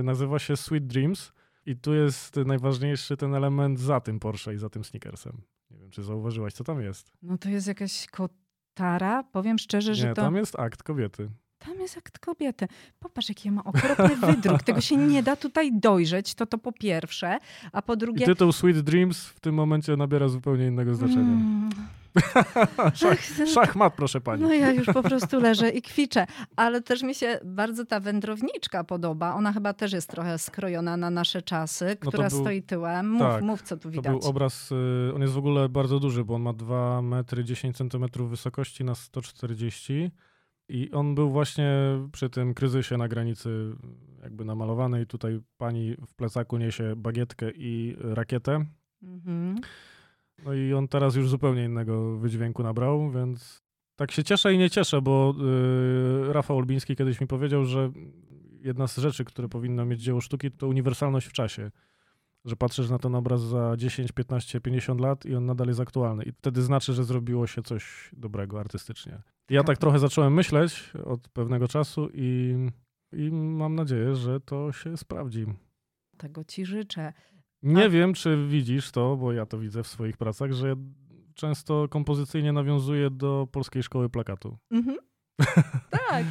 [0.00, 1.32] y, nazywa się Sweet Dreams
[1.66, 5.42] i tu jest najważniejszy ten element za tym Porsche i za tym Sneakersem.
[5.88, 7.12] Wiem, czy zauważyłaś, co tam jest.
[7.22, 9.22] No to jest jakaś kotara.
[9.22, 10.22] Powiem szczerze, że Nie, to...
[10.22, 11.30] tam jest akt kobiety.
[11.58, 12.68] Tam jest akt kobiety.
[12.98, 14.62] Popatrz, jaki ja ma okropny wydruk.
[14.62, 17.38] Tego się nie da tutaj dojrzeć, to to po pierwsze.
[17.72, 18.24] A po drugie...
[18.24, 21.20] I tytuł Sweet Dreams w tym momencie nabiera zupełnie innego znaczenia.
[21.20, 21.70] Mm.
[22.94, 23.18] Szach,
[23.54, 24.42] szachmat, proszę pani.
[24.42, 26.26] No ja już po prostu leżę i kwiczę.
[26.56, 29.34] Ale też mi się bardzo ta wędrowniczka podoba.
[29.34, 33.10] Ona chyba też jest trochę skrojona na nasze czasy, no która był, stoi tyłem.
[33.10, 34.12] Mów, tak, mów, co tu widać.
[34.12, 37.44] To był obraz, y, on jest w ogóle bardzo duży, bo on ma 2 metry
[37.44, 40.10] 10 centymetrów wysokości na 140
[40.68, 41.70] i on był właśnie
[42.12, 43.48] przy tym kryzysie na granicy
[44.22, 48.64] jakby namalowany i tutaj pani w plecaku niesie bagietkę i rakietę.
[49.02, 49.60] Mhm.
[50.44, 53.62] No i on teraz już zupełnie innego wydźwięku nabrał, więc
[53.96, 55.34] tak się cieszę i nie cieszę, bo
[56.26, 57.90] yy, Rafał Olbiński kiedyś mi powiedział, że
[58.60, 61.70] jedna z rzeczy, które powinno mieć dzieło sztuki, to uniwersalność w czasie.
[62.44, 66.24] Że patrzysz na ten obraz za 10, 15, 50 lat i on nadal jest aktualny.
[66.24, 69.22] I wtedy znaczy, że zrobiło się coś dobrego artystycznie.
[69.50, 72.56] Ja tak trochę zacząłem myśleć od pewnego czasu i,
[73.12, 75.46] i mam nadzieję, że to się sprawdzi.
[76.16, 77.12] Tego ci życzę.
[77.62, 77.88] Nie A...
[77.88, 80.76] wiem, czy widzisz to, bo ja to widzę w swoich pracach, że
[81.34, 84.58] często kompozycyjnie nawiązuje do polskiej szkoły plakatu.
[84.70, 84.96] Mhm.
[86.08, 86.26] tak,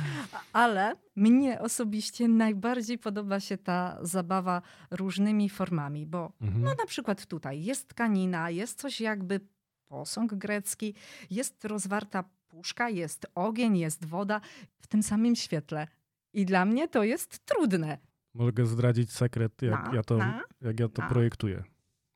[0.53, 4.61] ale mnie osobiście najbardziej podoba się ta zabawa
[4.91, 6.63] różnymi formami, bo Mhm.
[6.63, 9.39] no na przykład tutaj jest tkanina, jest coś jakby
[9.87, 10.93] posąg grecki,
[11.29, 14.41] jest rozwarta puszka, jest ogień, jest woda
[14.79, 15.87] w tym samym świetle.
[16.33, 17.97] I dla mnie to jest trudne.
[18.37, 20.25] Mogę zdradzić sekret, jak, No, ja, to, no,
[20.61, 21.09] jak ja to no.
[21.09, 21.63] projektuję.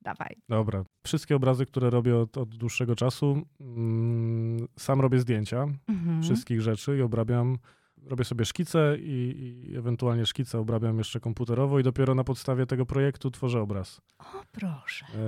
[0.02, 0.36] dawaj.
[0.50, 0.84] Dobra.
[1.04, 6.24] Wszystkie obrazy, które robię od, od dłuższego czasu, mm, sam robię zdjęcia Mhm.
[6.24, 7.58] wszystkich rzeczy i obrabiam.
[8.06, 12.86] Robię sobie szkice i, i ewentualnie szkice obrabiam jeszcze komputerowo i dopiero na podstawie tego
[12.86, 14.02] projektu tworzę obraz.
[14.20, 15.06] O proszę.
[15.06, 15.20] E,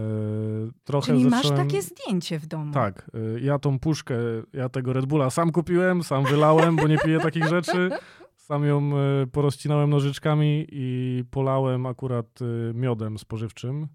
[0.84, 1.68] trochę Czyli masz zacząłem...
[1.68, 2.74] takie zdjęcie w domu.
[2.74, 4.16] Tak, y, ja tą puszkę,
[4.54, 7.90] ja tego Red Bulla sam kupiłem, sam wylałem, bo nie piję takich rzeczy.
[8.44, 8.92] Sam ją
[9.24, 13.88] y, porozcinałem nożyczkami i polałem akurat y, miodem spożywczym,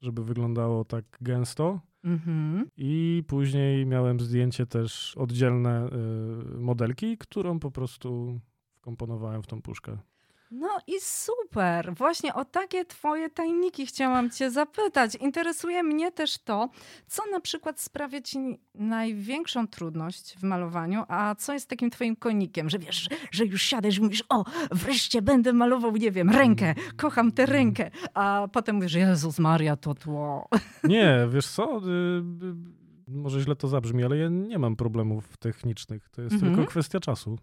[0.00, 1.80] żeby wyglądało tak gęsto.
[2.04, 2.66] Mhm.
[2.76, 5.88] I później miałem zdjęcie też oddzielne
[6.56, 8.40] y, modelki, którą po prostu
[8.74, 9.98] wkomponowałem w tą puszkę.
[10.50, 11.94] No i super.
[11.94, 15.14] Właśnie o takie twoje tajniki chciałam cię zapytać.
[15.14, 16.68] Interesuje mnie też to,
[17.06, 18.38] co na przykład sprawia ci
[18.74, 23.98] największą trudność w malowaniu, a co jest takim twoim konikiem, że wiesz, że już siadasz
[23.98, 28.94] i mówisz, o, wreszcie będę malował, nie wiem, rękę, kocham tę rękę, a potem mówisz,
[28.94, 30.48] Jezus Maria, to tło.
[30.84, 31.80] Nie, wiesz co?
[33.08, 36.08] Może źle to zabrzmi, ale ja nie mam problemów technicznych.
[36.08, 36.54] To jest Mhm.
[36.54, 37.38] tylko kwestia czasu.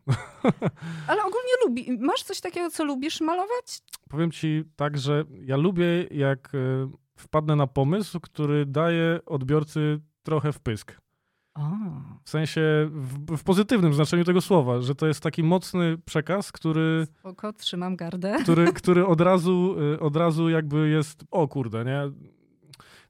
[1.08, 3.80] Ale ogólnie lubi, masz coś takiego, co lubisz malować?
[4.10, 6.58] Powiem ci tak, że ja lubię, jak e,
[7.16, 10.98] wpadnę na pomysł, który daje odbiorcy trochę wpysk.
[11.56, 11.62] O.
[12.24, 17.08] W sensie, w, w pozytywnym znaczeniu tego słowa, że to jest taki mocny przekaz, który,
[17.20, 18.36] Spoko, trzymam gardę.
[18.44, 22.12] który, który od, razu, e, od razu jakby jest, o kurde, nie?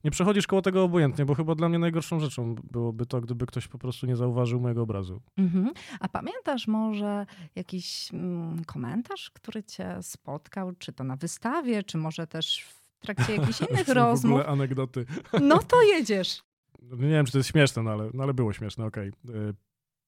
[0.03, 3.67] Nie przechodzisz koło tego obojętnie, bo chyba dla mnie najgorszą rzeczą byłoby to, gdyby ktoś
[3.67, 5.21] po prostu nie zauważył mojego obrazu.
[5.37, 5.71] Mhm.
[5.99, 12.27] A pamiętasz może jakiś mm, komentarz, który cię spotkał, czy to na wystawie, czy może
[12.27, 14.31] też w trakcie jakichś innych w rozmów?
[14.31, 15.05] ogóle anegdoty.
[15.41, 16.43] No to jedziesz.
[16.81, 19.07] Nie wiem, czy to jest śmieszne, no ale, no ale było śmieszne, okej.
[19.09, 19.53] E,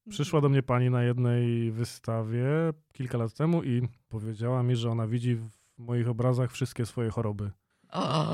[0.09, 2.45] Przyszła do mnie pani na jednej wystawie
[2.93, 7.51] kilka lat temu i powiedziała mi, że ona widzi w moich obrazach wszystkie swoje choroby.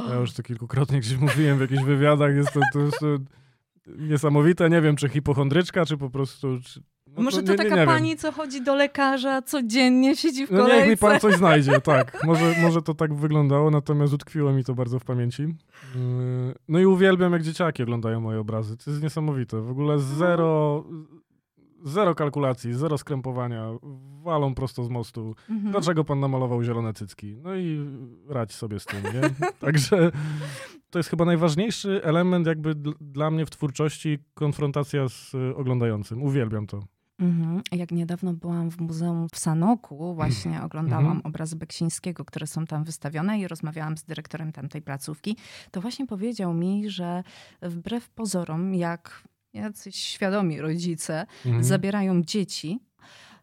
[0.09, 3.07] Ja już to kilkukrotnie gdzieś mówiłem w jakichś wywiadach, jest to, to jest to
[3.87, 4.69] niesamowite.
[4.69, 6.59] Nie wiem, czy hipochondryczka, czy po prostu...
[6.63, 6.81] Czy,
[7.17, 7.87] no Może to nie, nie, taka nie wiem.
[7.87, 10.97] pani, co chodzi do lekarza codziennie, siedzi w No niech mi kolejce.
[11.07, 12.23] pan coś znajdzie, tak.
[12.23, 15.41] Może, może to tak wyglądało, natomiast utkwiło mi to bardzo w pamięci.
[15.43, 15.53] Yy,
[16.67, 18.77] No i uwielbiam, jak dzieciaki oglądają moje obrazy.
[18.77, 19.61] To jest niesamowite.
[19.61, 20.83] W ogóle zero,
[21.83, 23.65] zero kalkulacji, zero skrępowania.
[24.23, 25.35] Walą prosto z mostu.
[25.49, 25.71] Mhm.
[25.71, 27.35] Dlaczego pan namalował zielone cycki?
[27.43, 27.85] No i
[28.29, 29.21] radź sobie z tym, nie?
[29.67, 30.11] Także
[30.89, 36.23] to jest chyba najważniejszy element jakby dl- dla mnie w twórczości, konfrontacja z y, oglądającym.
[36.23, 36.79] Uwielbiam to.
[37.19, 37.61] Mhm.
[37.71, 41.21] Jak niedawno byłam w muzeum w Sanoku, właśnie oglądałam Mhm.
[41.25, 45.37] obrazy Beksińskiego, które są tam wystawione i rozmawiałam z dyrektorem tamtej placówki,
[45.71, 47.23] to właśnie powiedział mi, że
[47.61, 51.63] wbrew pozorom, jak jacyś świadomi rodzice Mhm.
[51.63, 52.79] zabierają dzieci,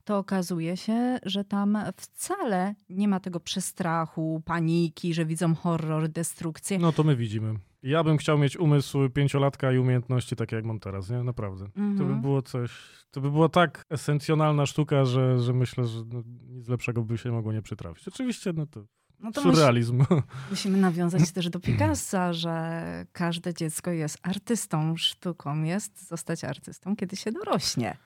[0.04, 6.78] to okazuje się, że tam wcale nie ma tego przestrachu, paniki, że widzą horror, destrukcję.
[6.78, 7.54] No to my widzimy.
[7.82, 11.22] Ja bym chciał mieć umysł pięciolatka i umiejętności takie jak mam teraz, nie?
[11.22, 11.64] Naprawdę.
[11.64, 12.20] To by Mhm.
[12.20, 12.70] było coś,
[13.10, 17.32] to by była tak esencjonalna sztuka, że, że myślę, że no, nic lepszego by się
[17.32, 18.08] mogło nie przytrafić.
[18.08, 18.84] Oczywiście, no to
[19.20, 20.04] No to musi, surrealizm.
[20.50, 24.96] musimy nawiązać też do Picassa, że każde dziecko jest artystą.
[24.96, 27.96] Sztuką jest zostać artystą, kiedy się dorośnie.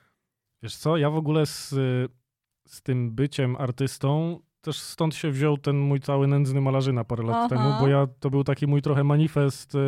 [0.63, 1.69] Wiesz co, ja w ogóle z,
[2.67, 7.35] z tym byciem artystą też stąd się wziął ten mój cały nędzny malarzyna parę lat
[7.35, 7.49] Aha.
[7.49, 9.79] temu, bo ja to był taki mój trochę manifest y,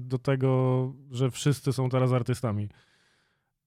[0.00, 2.68] do tego, że wszyscy są teraz artystami.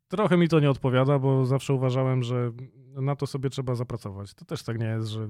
[0.07, 2.51] Trochę mi to nie odpowiada, bo zawsze uważałem, że
[2.95, 4.33] na to sobie trzeba zapracować.
[4.33, 5.27] To też tak nie jest, że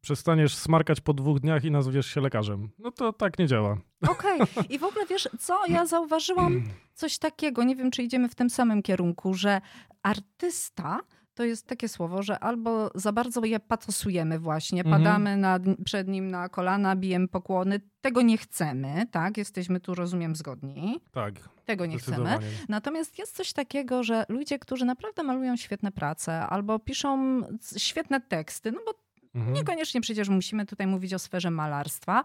[0.00, 2.68] przestaniesz smarkać po dwóch dniach i nazwiesz się lekarzem.
[2.78, 3.76] No to tak nie działa.
[4.08, 4.40] Okej.
[4.68, 6.62] I w ogóle wiesz, co ja zauważyłam?
[6.94, 9.60] coś takiego, nie wiem, czy idziemy w tym samym kierunku, że
[10.02, 11.00] artysta
[11.34, 15.02] to jest takie słowo, że albo za bardzo je patosujemy właśnie, Mhm.
[15.02, 15.38] padamy
[15.84, 17.80] przed nim na kolana, bijemy pokłony.
[18.00, 19.36] Tego nie chcemy, tak?
[19.36, 21.00] Jesteśmy tu, rozumiem, zgodni.
[21.12, 21.34] Tak,
[21.64, 22.38] Tego nie chcemy.
[22.68, 27.40] Natomiast jest coś takiego, że ludzie, którzy naprawdę malują świetne prace albo piszą
[27.76, 28.92] świetne teksty, no bo
[29.34, 29.54] Mhm.
[29.54, 32.22] niekoniecznie przecież musimy tutaj mówić o sferze malarstwa,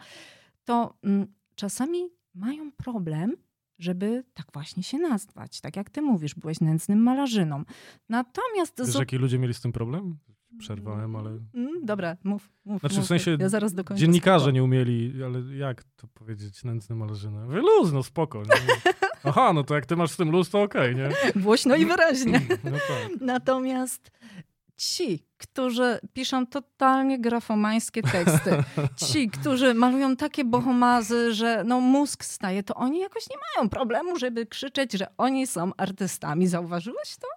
[0.66, 3.36] to mm, czasami mają problem,
[3.80, 5.62] żeby tak właśnie się nazwać.
[5.62, 7.64] Tak jak ty mówisz, byłeś nędznym malarzyną.
[8.10, 8.80] Natomiast...
[8.80, 10.18] Wiesz, zu- jaki ludzie mieli z tym problem?
[10.58, 11.30] Przerwałem, ale...
[11.54, 12.80] Mm, dobra, mów, mów.
[12.80, 13.08] Znaczy, w mów.
[13.08, 14.02] sensie Ja zaraz dokończę.
[14.02, 14.52] Dziennikarze spoko.
[14.52, 17.46] nie umieli, ale jak to powiedzieć, nędzny malarzyna?
[17.46, 18.44] Luz, no spoko.
[19.24, 21.10] Aha, no to jak ty masz z tym luz, to okej, nie?
[21.36, 22.42] Głośno i wyraźnie.
[22.64, 23.22] No tak.
[23.22, 24.12] Natomiast
[24.78, 28.64] ci, którzy piszą totalnie grafomańskie teksty,
[28.96, 34.20] ci, którzy malują takie bohomazy, że no mózg staje, to oni jakoś nie mają problemu,
[34.20, 36.48] żeby krzyczeć, że oni są artystami.
[36.48, 37.28] Zauważyłeś to?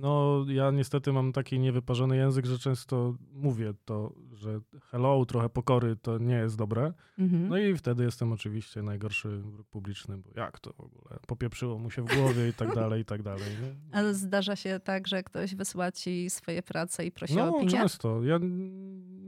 [0.00, 5.96] No, ja niestety mam taki niewyparzony język, że często mówię to, że hello, trochę pokory
[5.96, 6.92] to nie jest dobre.
[7.18, 7.48] Mhm.
[7.48, 11.18] No i wtedy jestem oczywiście najgorszy wróg publiczny, bo jak to w ogóle?
[11.26, 13.50] Popieprzyło mu się w głowie i tak dalej, i tak dalej.
[13.62, 13.74] Nie?
[13.98, 17.70] Ale zdarza się tak, że ktoś wysyła ci swoje prace i prosi o No, opinię?
[17.70, 18.22] często.
[18.24, 18.38] Ja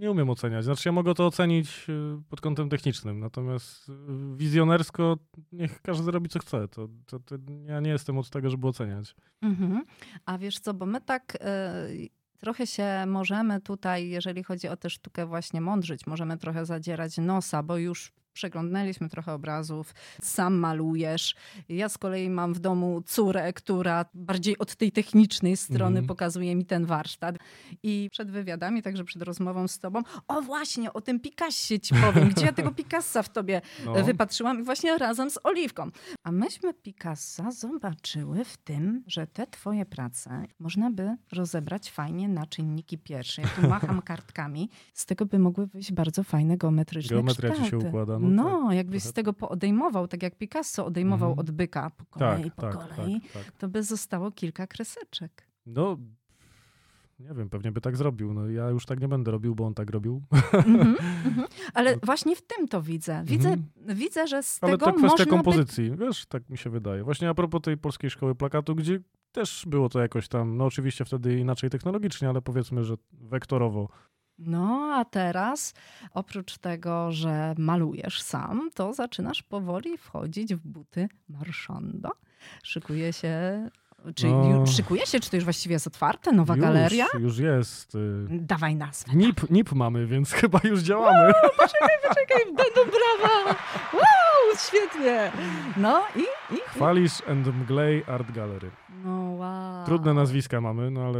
[0.02, 0.64] nie umiem oceniać.
[0.64, 3.92] Znaczy, ja mogę to ocenić y, pod kątem technicznym, natomiast y,
[4.36, 5.16] wizjonersko
[5.52, 6.68] niech każdy robi co chce.
[6.68, 7.34] To, to, to
[7.66, 9.14] ja nie jestem od tego, żeby oceniać.
[9.42, 9.84] Mhm.
[10.26, 12.08] A wiesz co, bo my tak y,
[12.42, 17.62] trochę się możemy tutaj, jeżeli chodzi o tę sztukę właśnie mądrzyć, możemy trochę zadzierać nosa,
[17.62, 21.34] bo już przeglądnęliśmy trochę obrazów, sam malujesz.
[21.68, 26.06] Ja z kolei mam w domu córę, która bardziej od tej technicznej strony Mhm.
[26.06, 27.36] pokazuje mi ten warsztat.
[27.82, 32.28] I przed wywiadami, także przed rozmową z tobą, o właśnie, o tym Picassie ci powiem,
[32.28, 34.04] gdzie ja tego Picassa w tobie No.
[34.04, 35.90] wypatrzyłam i właśnie razem z Oliwką.
[36.24, 42.46] A myśmy Picassa zobaczyły w tym, że te twoje prace można by rozebrać fajnie na
[42.46, 43.42] czynniki pierwsze.
[43.42, 44.70] Ja tu macham kartkami.
[44.94, 47.86] Z tego by mogły wyjść bardzo fajne geometryczne Geometria ci się kształty.
[47.88, 51.38] układa, No, no tak, jakbyś z tego poodejmował, tak jak Picasso odejmował Mhm.
[51.38, 53.52] od byka po Tak, kolei, po tak, kolei, tak, tak.
[53.52, 55.48] to by zostało kilka kreseczek.
[55.66, 55.96] No,
[57.20, 58.34] nie wiem, pewnie by tak zrobił.
[58.34, 60.22] No, ja już tak nie będę robił, bo on tak robił.
[60.52, 61.46] Mhm, mhm.
[61.74, 63.22] Ale właśnie w tym to widzę.
[63.26, 63.56] Widzę,
[63.88, 67.04] widzę że z Ale tego to kwestia można by kompozycji, wiesz, tak mi się wydaje.
[67.04, 69.00] Właśnie a propos tej polskiej szkoły plakatu, gdzie
[69.32, 73.88] też było to jakoś tam, no oczywiście wtedy inaczej technologicznie, ale powiedzmy, że wektorowo.
[74.38, 75.74] No, a teraz
[76.14, 82.10] oprócz tego, że malujesz sam, to zaczynasz powoli wchodzić w buty marszando.
[82.62, 83.68] Szykuje się,
[84.14, 84.44] czy No.
[84.48, 87.06] ju, szykuje się, czy to już właściwie jest otwarte, nowa już, galeria?
[87.20, 87.94] Już jest.
[87.94, 87.98] y,
[88.30, 89.12] Dawaj nazwę.
[89.14, 91.32] NIP, NIP mamy, więc chyba już działamy.
[92.08, 93.44] Czekaj, będą brawa!
[93.92, 95.32] Wow, świetnie!
[95.76, 96.58] No i, i.
[96.66, 98.70] Chwalisz and Mglej Art Gallery.
[99.04, 99.86] No wow.
[99.86, 101.18] Trudne nazwiska mamy, no ale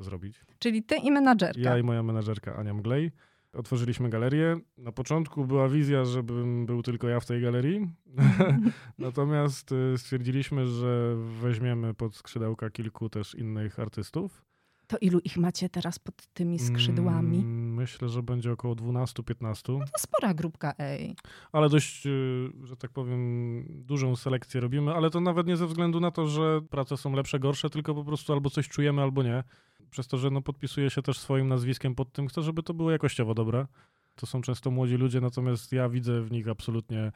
[0.00, 0.40] zrobić?
[0.58, 1.60] Czyli ty i menadżerka.
[1.60, 3.10] Ja i moja menedżerka Ania Mglej.
[3.52, 4.60] Otworzyliśmy galerię.
[4.78, 7.88] Na początku była wizja, żebym był tylko ja w tej galerii.
[8.98, 14.42] Natomiast y, stwierdziliśmy, że weźmiemy pod skrzydełka kilku też innych artystów.
[14.86, 17.38] To ilu ich macie teraz pod tymi skrzydłami?
[17.38, 21.16] Mm, Myślę, że będzie około 12-15, To spora grupka, ej.
[21.52, 26.00] ale dość, y, że tak powiem, dużą selekcję robimy, ale to nawet nie ze względu
[26.00, 29.44] na to, że prace są lepsze, gorsze, tylko po prostu albo coś czujemy, albo nie.
[29.90, 32.90] Przez to, że no, podpisuję się też swoim nazwiskiem pod tym, chcę, żeby to było
[32.90, 33.66] jakościowo dobre.
[34.14, 37.12] To są często młodzi ludzie, natomiast ja widzę w nich absolutnie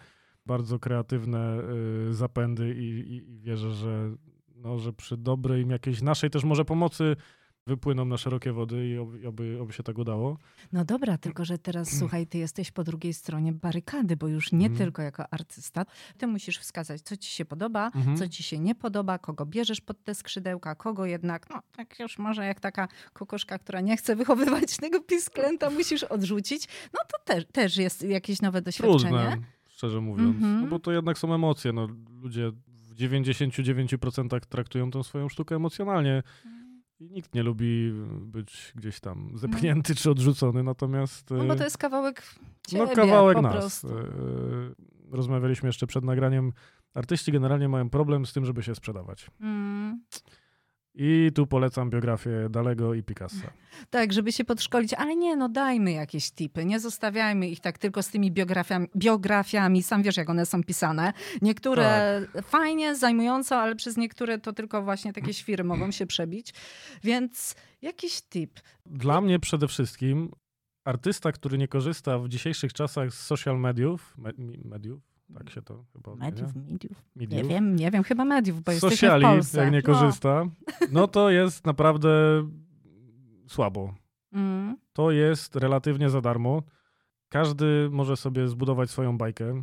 [0.46, 1.60] bardzo kreatywne
[2.10, 4.14] y, zapędy i, i, i wierzę, że,
[4.56, 7.16] no, że przy dobrej jakiejś naszej też może pomocy
[7.68, 10.38] wypłyną na szerokie wody i oby, oby, oby się tak udało.
[10.72, 14.66] No dobra, tylko że teraz słuchaj, ty jesteś po drugiej stronie barykady, bo już nie
[14.66, 14.78] Mhm.
[14.78, 15.84] tylko jako artysta.
[16.18, 18.16] Ty musisz wskazać, co ci się podoba, Mhm.
[18.16, 22.18] co ci się nie podoba, kogo bierzesz pod te skrzydełka, kogo jednak, no tak już
[22.18, 26.68] może jak taka kokoszka, która nie chce wychowywać tego pisklęta, musisz odrzucić.
[26.94, 29.00] No to też, też jest jakieś nowe doświadczenie.
[29.00, 29.36] Trudne,
[29.68, 30.36] szczerze mówiąc.
[30.36, 30.60] Mhm.
[30.62, 31.72] No bo to jednak są emocje.
[31.72, 31.88] No,
[32.22, 32.50] ludzie
[32.90, 36.22] w 99% traktują tą swoją sztukę emocjonalnie.
[37.00, 41.64] I nikt nie lubi być gdzieś tam zepchnięty czy odrzucony, natomiast No bo e, to
[41.64, 42.22] jest kawałek
[42.66, 43.52] ciebie, no, kawałek po nas.
[43.54, 43.98] prostu.
[43.98, 44.04] E,
[45.10, 46.52] Rozmawialiśmy jeszcze przed nagraniem.
[46.94, 49.30] Artyści generalnie mają problem z tym, żeby się sprzedawać.
[49.40, 50.04] Mm.
[50.94, 53.52] I tu polecam biografię Dalego i Picassa.
[53.90, 58.02] Tak, żeby się podszkolić, ale nie, no dajmy jakieś tipy, nie zostawiajmy ich tak tylko
[58.02, 59.82] z tymi biografiami, biografiami.
[59.82, 61.12] sam wiesz jak one są pisane.
[61.42, 62.44] Niektóre Tak.
[62.46, 66.54] fajnie, zajmująco, ale przez niektóre to tylko właśnie takie świry mogą się przebić.
[67.04, 68.60] Więc jakiś tip.
[68.86, 70.30] Dla mnie przede wszystkim
[70.84, 74.30] artysta, który nie korzysta w dzisiejszych czasach z social mediów, me,
[74.64, 76.30] mediów, tak się to chyba odmienia?
[76.30, 77.04] Mediów, mediów.
[77.16, 77.48] Nie Mediów.
[77.48, 79.60] wiem, nie wiem, chyba mediów, bo jesteśmy w Sociali, Polsce.
[79.64, 79.94] jak nie No.
[79.94, 80.44] korzysta,
[80.92, 82.10] no to jest naprawdę
[83.48, 83.94] słabo.
[84.32, 84.76] Mm.
[84.92, 86.62] To jest relatywnie za darmo.
[87.28, 89.62] Każdy może sobie zbudować swoją bajkę.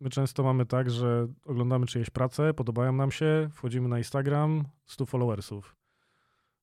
[0.00, 5.06] My często mamy tak, że oglądamy czyjeś prace, podobają nam się, wchodzimy na Instagram, 100
[5.06, 5.76] followersów.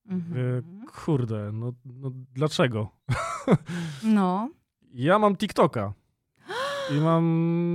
[0.08, 0.62] Mhm.
[1.04, 2.88] kurde, no, no dlaczego?
[4.02, 4.50] No,
[4.92, 5.92] Ja mam TikToka.
[6.90, 7.24] I mam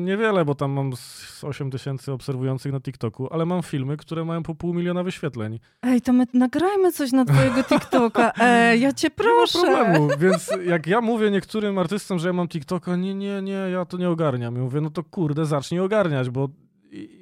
[0.06, 4.44] niewiele, bo tam mam z 8 tysięcy obserwujących na TikToku, ale mam filmy, które mają
[4.44, 5.60] po pół miliona wyświetleń.
[5.82, 8.32] ej, to my nagrajmy coś na twojego TikToka.
[8.42, 9.60] Ej, ja cię Nie ma proszę.
[9.62, 13.86] problemu, więc jak ja mówię niektórym artystom, że ja mam TikToka, nie, nie, nie, ja
[13.86, 14.56] to nie ogarniam.
[14.56, 16.50] I mówię, no to kurde, zacznij ogarniać, bo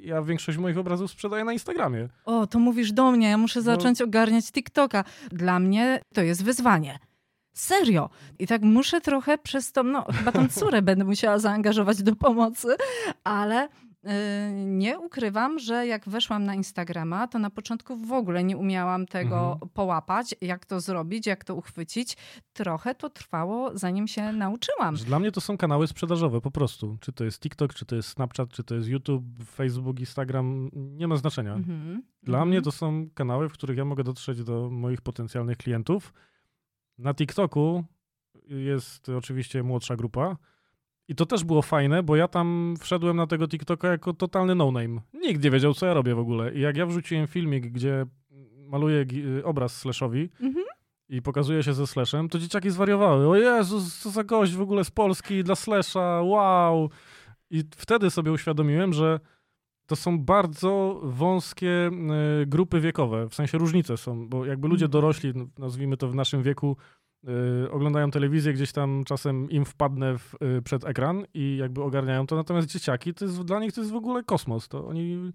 [0.03, 2.07] ja większość moich obrazów sprzedaję na Instagramie.
[2.25, 3.63] O, to mówisz do mnie, ja muszę No.
[3.63, 5.03] zacząć ogarniać TikToka.
[5.31, 6.99] Dla mnie to jest wyzwanie.
[7.59, 8.09] Serio.
[8.39, 12.67] I tak muszę trochę przez to, no chyba tą córę będę musiała zaangażować do pomocy,
[13.23, 13.69] ale y,
[14.65, 19.51] nie ukrywam, że jak weszłam na Instagrama, to na początku w ogóle nie umiałam tego
[19.51, 19.69] Mhm.
[19.73, 22.17] połapać, jak to zrobić, jak to uchwycić.
[22.53, 24.95] Trochę to trwało, zanim się nauczyłam.
[24.95, 26.97] Dla mnie to są kanały sprzedażowe po prostu.
[27.01, 29.23] Czy to jest TikTok, czy to jest Snapchat, czy to jest YouTube,
[29.55, 31.53] Facebook, Instagram, nie ma znaczenia.
[31.53, 32.03] Mhm.
[32.23, 32.49] Dla Mhm.
[32.49, 36.13] mnie to są kanały, w których ja mogę dotrzeć do moich potencjalnych klientów.
[36.97, 37.83] Na TikToku
[38.49, 40.37] jest oczywiście młodsza grupa.
[41.07, 45.01] I to też było fajne, bo ja tam wszedłem na tego TikToka jako totalny no-name.
[45.13, 46.53] Nikt nie wiedział, co ja robię w ogóle.
[46.53, 48.05] I jak ja wrzuciłem filmik, gdzie
[48.67, 49.05] maluję
[49.43, 50.65] obraz slashowi Mhm.
[51.09, 53.27] i pokazuję się ze slashem, to dzieciaki zwariowały.
[53.27, 56.89] O Jezus, co za gość w ogóle z Polski dla slasha, wow!
[57.49, 59.19] I wtedy sobie uświadomiłem, że
[59.87, 61.89] to są bardzo wąskie
[62.41, 64.91] y, grupy wiekowe, w sensie różnice są, bo jakby ludzie Mhm.
[64.91, 66.77] dorośli, nazwijmy to w naszym wieku,
[67.65, 72.27] y, oglądają telewizję, gdzieś tam czasem im wpadnę w, y, przed ekran i jakby ogarniają
[72.27, 75.31] to, natomiast dzieciaki, to jest, dla nich to jest w ogóle kosmos, to oni,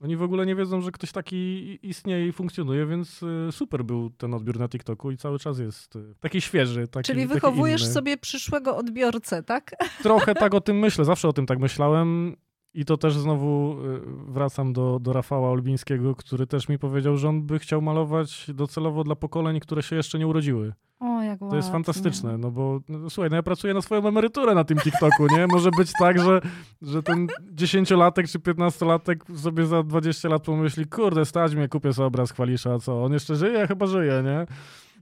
[0.00, 4.10] oni w ogóle nie wiedzą, że ktoś taki istnieje i funkcjonuje, więc y, super był
[4.10, 8.76] ten odbiór na TikToku i cały czas jest taki świeży, taki Czyli wychowujesz sobie przyszłego
[8.76, 9.70] odbiorcę, tak?
[10.02, 12.36] Trochę tak o tym myślę, zawsze o tym tak myślałem.
[12.74, 14.00] I to też znowu y,
[14.32, 19.04] wracam do, do Rafała Olbińskiego, który też mi powiedział, że on by chciał malować docelowo
[19.04, 20.72] dla pokoleń, które się jeszcze nie urodziły.
[21.00, 21.72] O, jak To jest ładnie.
[21.72, 25.46] fantastyczne, no bo no, słuchaj, no ja pracuję na swoją emeryturę na tym TikToku, nie?
[25.46, 26.40] Może być tak, że,
[26.82, 32.06] że ten dziesięciolatek czy piętnastolatek sobie za 20 lat pomyśli, kurde, stać mnie, kupię sobie
[32.06, 33.04] obraz Chwalisza, a co?
[33.04, 33.66] On jeszcze żyje?
[33.66, 34.46] Chyba żyje, nie?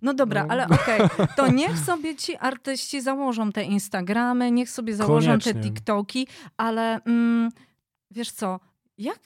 [0.03, 0.51] No dobra, No.
[0.51, 1.01] ale okej,
[1.37, 5.63] to niech sobie ci artyści założą te Instagramy, niech sobie założą te Koniecznie.
[5.71, 7.49] TikToki, ale mm,
[8.11, 8.61] wiesz co,
[9.01, 9.19] jak,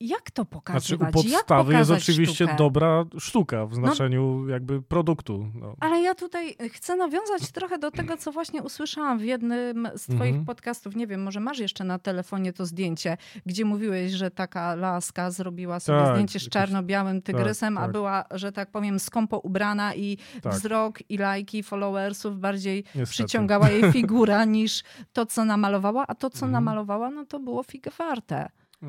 [0.00, 1.14] jak to Znaczy pokazywać?
[1.14, 2.54] u jak podstawy jest oczywiście sztukę?
[2.58, 5.46] dobra sztuka w znaczeniu jakby produktu.
[5.54, 5.74] No.
[5.80, 10.20] Ale ja tutaj chcę nawiązać trochę do tego, co właśnie usłyszałam w jednym z twoich
[10.22, 10.44] Mhm.
[10.44, 10.96] podcastów.
[10.96, 15.80] Nie wiem, może masz jeszcze na telefonie to zdjęcie, gdzie mówiłeś, że taka laska zrobiła
[15.80, 17.92] sobie Tak, zdjęcie z czarno-białym tygrysem, a tak.
[17.92, 20.52] była, że tak powiem, skąpo ubrana i Tak.
[20.52, 23.06] wzrok i lajki followersów bardziej Niestety.
[23.10, 26.52] przyciągała jej figura niż to, co namalowała, a to, co Mhm.
[26.52, 28.48] namalowała, no to było figę warte.
[28.82, 28.86] Y,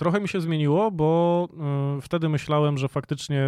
[0.00, 1.48] Trochę mi się zmieniło, bo
[1.98, 3.42] y, wtedy myślałem, że faktycznie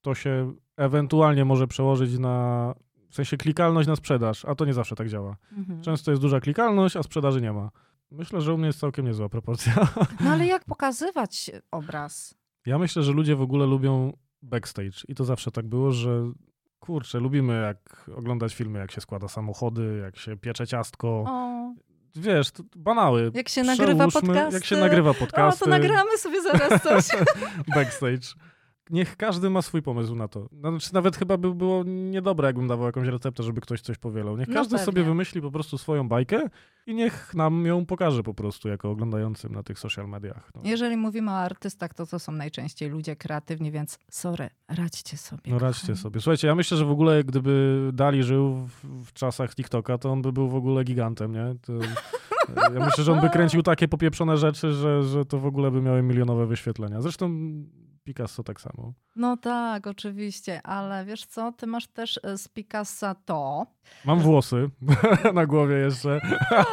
[0.00, 2.74] to się ewentualnie może przełożyć na,
[3.10, 5.36] w sensie klikalność na sprzedaż, a to nie zawsze tak działa.
[5.56, 5.82] Mhm.
[5.82, 7.70] Często jest duża klikalność, a sprzedaży nie ma.
[8.10, 9.72] Myślę, że u mnie jest całkiem niezła proporcja.
[10.24, 12.34] No ale jak pokazywać obraz?
[12.66, 16.32] Ja myślę, że ludzie w ogóle lubią backstage i to zawsze tak było, że
[16.80, 21.24] kurczę, lubimy jak oglądać filmy, jak się składa samochody, jak się piecze ciastko.
[21.26, 21.74] O,
[22.16, 23.30] Wiesz, to banały.
[23.34, 24.54] jak się nagrywa Przełóżmy, podcasty.
[24.54, 25.14] Jak się nagrywa
[25.62, 27.04] O, to nagramy sobie zaraz coś.
[27.74, 28.34] backstage.
[28.90, 30.48] Niech każdy ma swój pomysł na to.
[30.60, 34.36] Znaczy, nawet chyba by było niedobre, jakbym dawał jakąś receptę, żeby ktoś coś powielał.
[34.38, 34.84] Niech No każdy pewnie.
[34.86, 36.48] sobie wymyśli po prostu swoją bajkę
[36.86, 40.50] i niech nam ją pokaże po prostu jako oglądającym na tych social mediach.
[40.54, 45.42] No, Jeżeli mówimy o artystach, to to są najczęściej ludzie kreatywni, więc sorry, radźcie sobie.
[45.52, 45.98] no radźcie kochani.
[45.98, 46.20] sobie.
[46.20, 50.22] Słuchajcie, ja myślę, że w ogóle gdyby Dali żył w, w czasach TikToka, to on
[50.22, 51.54] by był w ogóle gigantem, nie?
[51.62, 51.72] To,
[52.74, 55.82] ja myślę, że on by kręcił takie popieprzone rzeczy, że, że to w ogóle by
[55.82, 57.00] miały milionowe wyświetlenia.
[57.02, 57.30] Zresztą
[58.08, 58.92] Picasso tak samo.
[59.16, 63.66] No tak, oczywiście, ale wiesz co, ty masz też e, z Picassa to.
[64.04, 64.70] Mam włosy
[65.34, 66.20] na głowie jeszcze.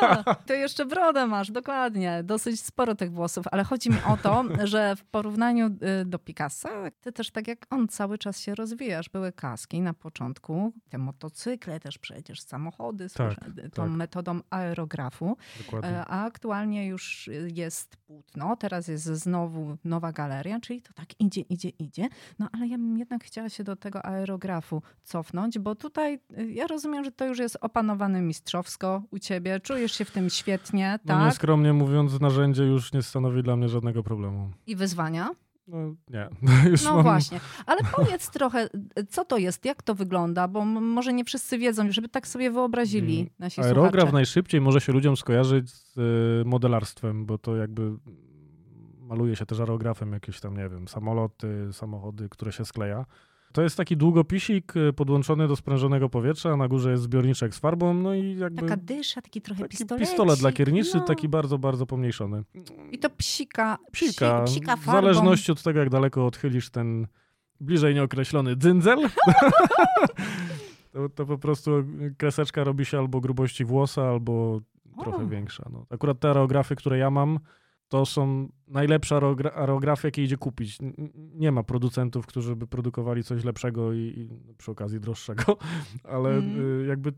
[0.01, 2.23] A, ty jeszcze brodę masz, dokładnie.
[2.23, 5.67] Dosyć sporo tych włosów, ale chodzi mi o to, że w porównaniu
[6.01, 6.69] y, do Picassa,
[7.01, 9.09] ty też tak jak on cały czas się rozwijasz.
[9.09, 13.35] Były kaski na początku, te motocykle też przecież, samochody Tak,
[13.73, 13.91] tą tak.
[13.91, 15.37] metodą aerografu.
[15.65, 15.89] Dokładnie.
[15.89, 21.41] E, A aktualnie już jest płótno, teraz jest znowu nowa galeria, czyli to tak idzie,
[21.41, 22.07] idzie, idzie.
[22.39, 26.67] No ale ja bym jednak chciała się do tego aerografu cofnąć, bo tutaj y, ja
[26.67, 29.59] rozumiem, że to już jest opanowane mistrzowsko u ciebie.
[29.59, 31.25] Czujesz się w tym świetnie, No tak?
[31.25, 34.51] nieskromnie mówiąc, narzędzie już nie stanowi dla mnie żadnego problemu.
[34.67, 35.29] I wyzwania.
[35.67, 35.77] No
[36.09, 36.29] nie.
[36.71, 37.03] już No mam...
[37.03, 37.39] właśnie.
[37.65, 38.69] Ale powiedz trochę,
[39.09, 43.19] co to jest, jak to wygląda, bo może nie wszyscy wiedzą, żeby tak sobie wyobrazili
[43.19, 44.13] Mm, nasi Aerograf słuchacze.
[44.13, 47.91] najszybciej może się ludziom skojarzyć z y, modelarstwem, bo to jakby
[48.99, 53.05] maluje się też aerografem jakieś tam, nie wiem, samoloty, samochody, które się skleja.
[53.55, 57.59] To jest taki długopisik y, podłączony do sprężonego powietrza, a na górze jest zbiorniczek z
[57.59, 60.07] farbą, no i jakby Taka dysza, taki trochę taki pistolecik.
[60.09, 61.03] pistolet lakierniczy, no.
[61.03, 62.43] taki bardzo, bardzo pomniejszony.
[62.91, 65.01] I to psika, Psika, psi, psika w farbą.
[65.01, 67.07] zależności od tego, jak daleko odchylisz ten
[67.61, 68.99] bliżej nieokreślony dzyndzel,
[70.93, 71.71] to, to po prostu
[72.17, 74.61] kreseczka robi się albo grubości włosa, albo
[75.01, 75.27] trochę O.
[75.27, 75.69] większa.
[75.73, 75.85] No.
[75.89, 77.39] Akurat te aerografy, które ja mam,
[77.87, 80.77] to są najlepsze aerogra- aerografy, jakie idzie kupić.
[81.33, 85.57] Nie ma producentów, którzy by produkowali coś lepszego i, i przy okazji droższego,
[86.03, 86.87] ale Mm.
[86.87, 87.13] jakby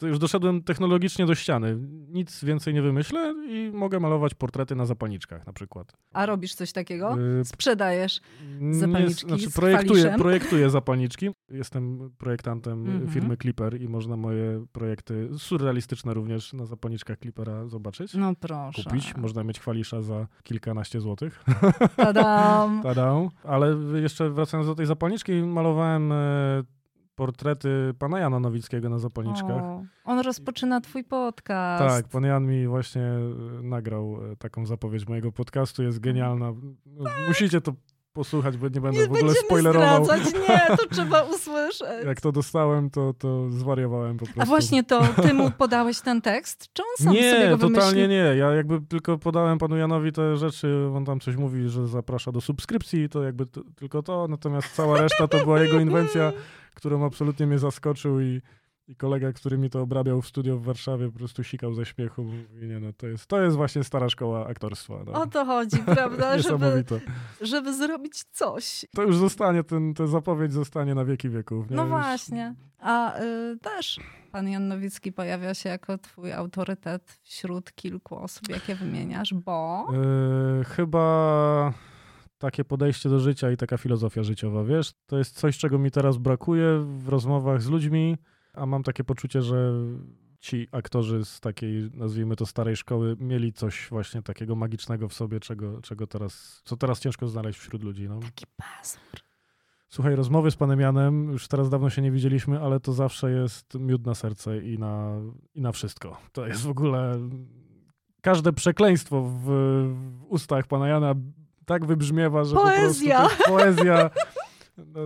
[0.00, 1.78] to już doszedłem technologicznie do ściany.
[2.08, 5.92] Nic więcej nie wymyślę i mogę malować portrety na zapalniczkach na przykład.
[6.12, 7.16] A robisz coś takiego?
[7.40, 8.20] Y, Sprzedajesz?
[8.60, 11.30] nie- Zapalniczki znaczy z projektuję, projektuję zapalniczki.
[11.50, 13.08] Jestem projektantem Mhm.
[13.08, 18.14] firmy Clipper i można moje projekty, surrealistyczne również, na zapalniczkach Clippera zobaczyć.
[18.14, 18.82] No proszę.
[18.84, 19.16] Kupić.
[19.16, 21.44] Można mieć kwalisza za kilkanaście złotych.
[21.96, 22.80] Tadam.
[22.82, 23.14] Tada.
[23.44, 26.16] Ale jeszcze wracając do tej zapalniczki, malowałem e,
[27.24, 27.68] portrety
[27.98, 29.62] pana Jana Nowickiego na zapalniczkach.
[29.62, 31.84] O, on rozpoczyna twój podcast.
[31.96, 36.52] Tak, pan Jan mi właśnie e, nagrał e, taką zapowiedź mojego podcastu, jest genialna.
[37.28, 37.72] Musicie to
[38.12, 40.04] posłuchać, bo nie będę Nie w ogóle spoilerował.
[40.04, 42.06] zdradzać, nie, to trzeba usłyszeć.
[42.06, 44.42] Jak to dostałem, to, to zwariowałem po prostu.
[44.42, 46.68] A właśnie to ty mu podałeś ten tekst?
[46.72, 48.08] Czy on sam sobie Nie, go totalnie wymyślił?
[48.08, 48.36] nie.
[48.36, 52.40] Ja jakby tylko podałem panu Janowi te rzeczy, on tam coś mówi, że zaprasza do
[52.40, 56.32] subskrypcji, to jakby t- tylko to, natomiast cała reszta to była jego inwencja,
[56.74, 58.42] którą absolutnie mnie zaskoczył i,
[58.88, 62.24] i kolega, który mi to obrabiał w studio w Warszawie, po prostu sikał ze śmiechu.
[62.24, 64.94] Mówi, nie no, to jest, to jest właśnie stara szkoła aktorstwa.
[65.06, 65.12] No.
[65.12, 66.38] O to chodzi, prawda?
[66.48, 66.84] żeby,
[67.40, 68.84] żeby zrobić coś.
[68.94, 71.70] To już zostanie, ten, ta zapowiedź zostanie na wieki wieków.
[71.70, 71.76] Nie?
[71.76, 72.54] No właśnie.
[72.78, 74.00] A y, też
[74.32, 79.86] pan Jan Nowicki pojawia się jako twój autorytet wśród kilku osób, jakie wymieniasz, bo...
[79.92, 81.72] Yy, chyba
[82.40, 84.92] takie podejście do życia i taka filozofia życiowa, wiesz?
[85.06, 88.16] To jest coś, czego mi teraz brakuje w rozmowach z ludźmi,
[88.54, 89.72] a mam takie poczucie, że
[90.38, 95.40] ci aktorzy z takiej, nazwijmy to, starej szkoły mieli coś właśnie takiego magicznego w sobie,
[95.40, 98.08] czego, czego teraz, co teraz ciężko znaleźć wśród ludzi.
[98.08, 98.20] No.
[98.20, 99.20] Taki pazur.
[99.88, 103.74] Słuchaj, rozmowy z panem Janem, już teraz dawno się nie widzieliśmy, ale to zawsze jest
[103.74, 105.20] miód na serce i na,
[105.54, 106.16] i na wszystko.
[106.32, 107.18] To jest w ogóle
[108.20, 109.44] każde przekleństwo w,
[109.84, 111.14] w ustach pana Jana
[111.70, 113.20] tak wybrzmiewa, że Poezja.
[113.22, 114.10] po prostu to jest poezja.
[114.86, 115.00] No,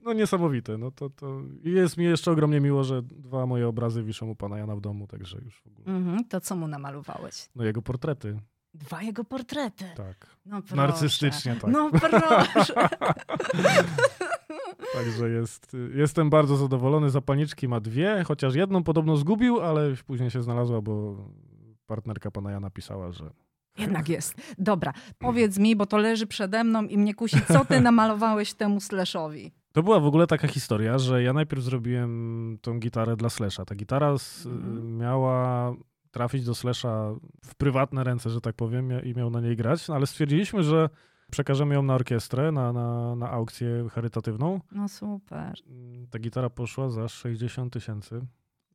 [0.00, 0.78] no, niesamowite.
[0.78, 4.58] No to, to jest mi jeszcze ogromnie miło, że dwa moje obrazy wiszą u pana
[4.58, 5.96] Jana w domu, także już w ogóle.
[5.96, 7.48] Mhm, to co mu namalowałeś?
[7.54, 8.40] No jego portrety,
[8.74, 9.84] Dwa jego portrety.
[9.96, 10.36] tak.
[10.46, 10.76] No proszę.
[10.76, 11.70] Narcystycznie, tak.
[11.70, 12.74] No proszę.
[14.94, 17.10] Także jest, jestem bardzo zadowolony.
[17.10, 21.16] Zapalniczki ma dwie, chociaż jedną podobno zgubił, ale później się znalazła, bo
[21.86, 23.30] partnerka pana Jana pisała, że
[23.78, 24.34] Jednak jest.
[24.58, 28.80] Dobra, powiedz mi, bo to leży przede mną i mnie kusi, co ty namalowałeś temu
[28.80, 29.52] slashowi?
[29.72, 33.64] To była w ogóle taka historia, że ja najpierw zrobiłem tą gitarę dla Slasha.
[33.64, 34.14] Ta gitara
[34.46, 34.96] Mhm.
[34.98, 35.72] miała
[36.10, 37.14] trafić do Slasha
[37.44, 40.88] w prywatne ręce, że tak powiem, i miał na niej grać, no, ale stwierdziliśmy, że
[41.30, 44.60] przekażemy ją na orkiestrę, na, na, na aukcję charytatywną.
[44.72, 45.52] No super.
[46.10, 48.20] Ta gitara poszła za 60 tysięcy.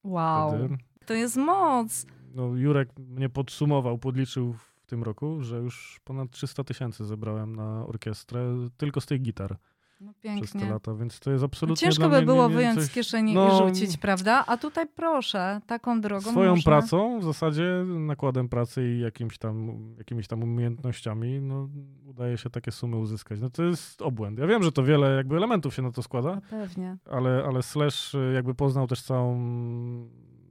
[0.03, 0.49] Wow.
[0.49, 0.77] wtedy.
[1.05, 2.05] To jest moc.
[2.35, 7.85] No, Jurek mnie podsumował, podliczył w tym roku, że już ponad 300 tysięcy zebrałem na
[7.85, 9.57] orkiestrę tylko z tych gitar
[10.01, 10.69] No przez te pięknie.
[10.73, 12.91] lata, więc to jest No absolutnie ciężko dla by było nie- nie wyjąć coś- z
[12.93, 14.43] kieszeni No, i rzucić, prawda?
[14.47, 16.71] A tutaj proszę, taką drogą Swoją można...
[16.71, 21.69] pracą, w zasadzie nakładem pracy i jakimś tam, jakimiś tam umiejętnościami, no,
[22.05, 23.39] udaje się takie sumy uzyskać.
[23.39, 24.39] No to jest obłęd.
[24.39, 26.97] Ja wiem, że to wiele jakby elementów się na to składa, No pewnie.
[27.11, 29.35] ale, ale Slash jakby poznał też całą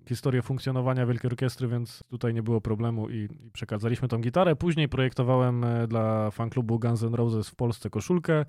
[0.08, 4.56] historię funkcjonowania Wielkiej Orkiestry, więc tutaj nie było problemu i, i przekazaliśmy tą gitarę.
[4.56, 8.44] Później projektowałem e, dla fanklubu Guns N' Roses w Polsce koszulkę.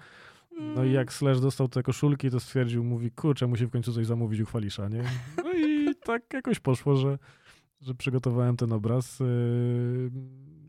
[0.76, 4.06] No i jak Slash dostał te koszulki, to stwierdził, mówi, kurczę, musi w końcu coś
[4.06, 5.04] zamówić u Chwalisza, nie?
[5.44, 7.18] No i tak jakoś poszło, że,
[7.82, 9.20] że przygotowałem ten obraz.
[9.20, 10.12] Yy,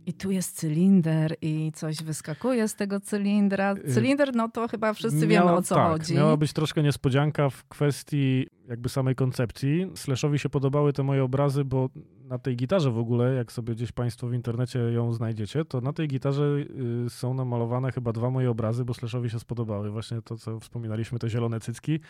[0.06, 3.74] I tu jest cylinder i coś wyskakuje z tego cylindra.
[3.94, 6.14] Cylinder, no to chyba wszyscy wiemy o co tak, chodzi.
[6.14, 9.90] Miała być troszkę niespodzianka w kwestii jakby samej koncepcji.
[9.94, 11.88] Slashowi się podobały te moje obrazy, bo
[12.24, 15.92] na tej gitarze w ogóle, jak sobie gdzieś Państwo w internecie ją znajdziecie, to na
[15.92, 16.44] tej gitarze
[17.06, 19.90] y, są namalowane chyba dwa moje obrazy, bo Slashowi się spodobały.
[19.90, 22.00] Właśnie to, co wspominaliśmy, te zielone cycki.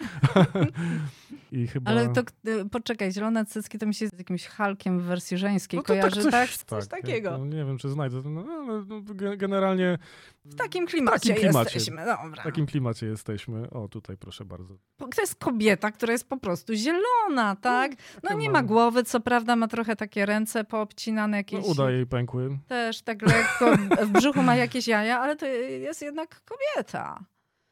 [1.53, 1.91] I chyba...
[1.91, 5.79] Ale to y, poczekaj, zielone cycki to mi się z jakimś Halkiem w wersji żeńskiej
[5.79, 6.51] No to kojarzy, coś, tak?
[6.51, 7.39] Coś tak, takiego.
[7.39, 8.23] No, nie wiem, czy znajdę.
[8.25, 9.99] No, ale no, ge- generalnie
[10.45, 11.71] W takim klimacie, takim klimacie.
[11.75, 12.43] jesteśmy, dobra.
[12.43, 13.71] w takim klimacie jesteśmy.
[13.71, 14.75] O, tutaj proszę bardzo.
[14.99, 17.93] To jest kobieta, która jest po prostu zielona, tak?
[18.23, 21.65] No nie ma- głowy, co prawda ma trochę takie ręce poobcinane No, jakieś.
[21.67, 22.59] uda jej pękły.
[22.69, 23.77] Też tak lekko,
[24.07, 27.25] w brzuchu ma jakieś jaja, ale to jest jednak kobieta.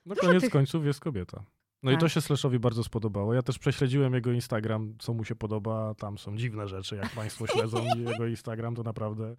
[0.07, 1.43] No Dużo koniec tych- końców jest kobieta.
[1.83, 2.01] No i Tak.
[2.01, 3.35] to się Slashowi bardzo spodobało.
[3.35, 5.95] Ja też prześledziłem jego Instagram, co mu się podoba.
[5.95, 7.79] Tam są dziwne rzeczy, jak państwo śledzą
[8.11, 9.37] jego Instagram, to naprawdę...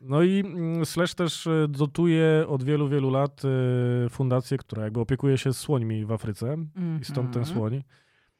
[0.00, 5.00] No i mm, Slash też e, dotuje od wielu, wielu lat e, fundację, która jakby
[5.00, 6.56] opiekuje się słońmi w Afryce
[7.00, 7.56] i stąd ten Mhm.
[7.56, 7.82] słoń.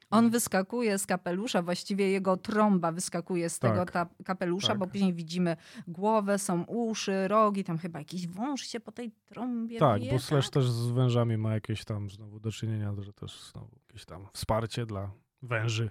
[0.09, 3.91] On wyskakuje z kapelusza, właściwie jego trąba wyskakuje z tego Tak.
[3.91, 4.77] ta kapelusza, Tak.
[4.77, 9.79] bo później widzimy głowę, są uszy, rogi, tam chyba jakiś wąż się po tej trąbie
[9.79, 13.75] Tak, bo Slash też z wężami ma jakieś tam znowu do czynienia, że też znowu
[13.87, 15.11] jakieś tam wsparcie dla
[15.41, 15.89] węży.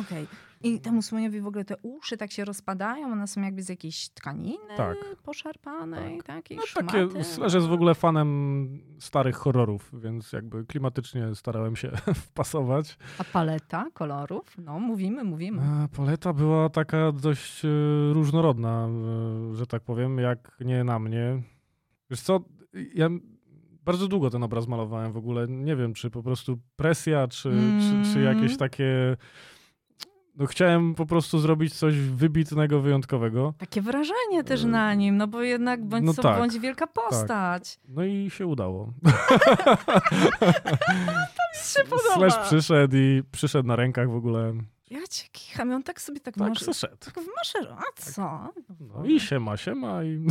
[0.00, 0.26] Okej.
[0.62, 4.08] I temu słoniowi w ogóle te uszy tak się rozpadają, one są jakby z jakiejś
[4.08, 4.96] tkaniny Tak.
[5.22, 6.86] poszarpanej, takiej No szmaty.
[7.08, 8.68] takie, Slash jest w ogóle fanem
[8.98, 11.90] starych horrorów, więc jakby klimatycznie starałem się
[12.26, 12.98] wpasować.
[13.18, 14.54] A paleta kolorów?
[14.58, 15.62] No, mówimy, mówimy.
[15.62, 17.68] A Paleta była taka dość e,
[18.12, 18.88] różnorodna,
[19.52, 21.42] e, że tak powiem, jak nie na mnie.
[22.10, 22.40] Wiesz co,
[22.94, 23.08] ja
[23.84, 25.46] bardzo długo ten obraz malowałem w ogóle.
[25.48, 28.36] Nie wiem, czy po prostu presja, czy, czy, czy Mm.
[28.36, 29.16] jakieś takie...
[30.36, 33.54] No chciałem po prostu zrobić coś wybitnego, wyjątkowego.
[33.58, 36.86] Takie wrażenie też E, na nim, no bo jednak bądź, no co, tak, bądź wielka
[36.86, 37.78] postać.
[37.88, 38.92] No i się udało.
[41.74, 42.14] się podoba.
[42.30, 44.52] Slash przyszedł i przyszedł na rękach w ogóle.
[44.94, 46.96] Ja cię kicham, i on tak sobie tak, Tak, masz, przyszedł.
[46.96, 47.74] tak wmaszeru.
[47.78, 48.52] A co?
[48.80, 50.26] No i siema, siema i...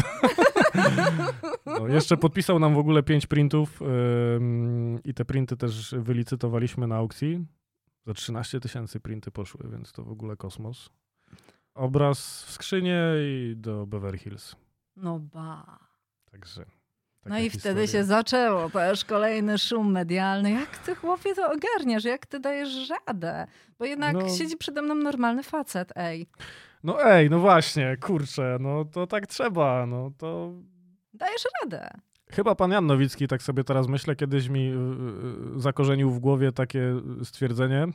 [1.66, 6.96] no, jeszcze podpisał nam w ogóle pięć printów ym, i te printy też wylicytowaliśmy na
[6.96, 7.46] aukcji.
[8.06, 10.90] Za 13 tysięcy printy poszły, więc to w ogóle kosmos.
[11.74, 14.56] Obraz w skrzynie i do Beverly Hills.
[14.96, 15.80] No ba.
[16.32, 16.66] Także...
[17.26, 18.04] No taka i wtedy się historia.
[18.04, 20.52] zaczęło, też kolejny szum medialny.
[20.52, 22.04] Jak ty chłopie to ogarniasz?
[22.04, 23.48] Jak ty dajesz radę?
[23.80, 24.30] Bo jednak No.
[24.30, 26.28] siedzi przede mną normalny facet, ej.
[26.84, 30.52] No ej, no właśnie, kurczę, no to tak trzeba, no to...
[31.14, 31.90] Dajesz radę.
[32.32, 34.76] Chyba pan Jan Nowicki, tak sobie teraz myślę, kiedyś mi y,
[35.58, 37.88] y, zakorzenił w głowie takie stwierdzenie.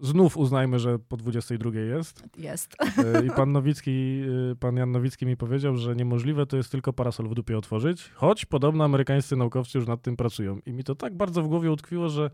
[0.00, 2.22] Znów uznajmy, że po 22 jest.
[2.38, 2.76] Jest.
[2.82, 4.22] Y, I pan Nowicki,
[4.52, 8.10] y, pan Jan Nowicki mi powiedział, że niemożliwe to jest tylko parasol w dupie otworzyć,
[8.14, 10.58] choć podobno amerykańscy naukowcy już nad tym pracują.
[10.66, 12.30] I mi to tak bardzo w głowie utkwiło, że,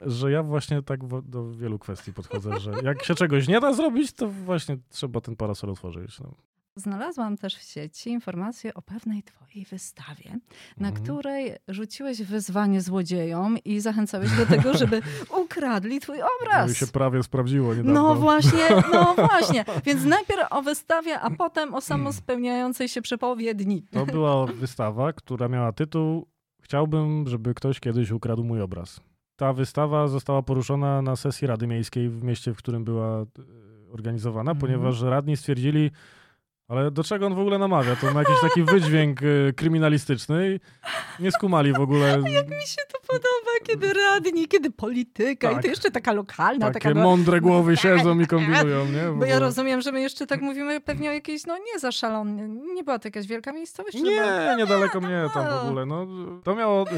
[0.00, 4.12] że ja właśnie tak do wielu kwestii podchodzę, że jak się czegoś nie da zrobić,
[4.12, 6.20] to właśnie trzeba ten parasol otworzyć.
[6.20, 6.34] No.
[6.76, 10.38] Znalazłam też w sieci informację o pewnej twojej wystawie,
[10.78, 11.04] na Mhm.
[11.04, 15.02] której rzuciłeś wyzwanie złodziejom i zachęcałeś do tego, żeby
[15.44, 16.70] ukradli twój No obraz.
[16.72, 18.02] i się prawie sprawdziło niedawno.
[18.02, 19.64] No właśnie, no właśnie.
[19.84, 23.82] Więc najpierw o wystawie, a potem o samospełniającej się przepowiedni.
[23.90, 26.26] To była wystawa, która miała tytuł
[26.62, 29.00] Chciałbym, żeby ktoś kiedyś ukradł mój obraz.
[29.36, 33.24] Ta wystawa została poruszona na sesji Rady Miejskiej w mieście, w którym była e,
[33.92, 34.60] organizowana, Mhm.
[34.60, 35.90] ponieważ radni stwierdzili,
[36.68, 37.96] ale do czego on w ogóle namawia?
[37.96, 40.58] To ma jakiś taki wydźwięk e, kryminalistyczny
[41.18, 42.18] i nie skumali w ogóle.
[42.22, 45.62] Mi się to podoba, kiedy radni, kiedy polityka i Tak.
[45.62, 46.94] to jeszcze taka lokalna, Takie taka...
[46.94, 49.18] no- mądre głowy siedzą i kombinują, nie?
[49.18, 52.48] Bo ja rozumiem, że my jeszcze tak mówimy pewnie o jakiejś, no nie za szalony,
[52.74, 54.00] nie była to jakaś wielka miejscowość?
[54.02, 55.62] była- Nie, niedaleko mnie tam w no.
[55.62, 55.86] ogóle.
[55.86, 56.06] No,
[56.44, 56.94] to miało y,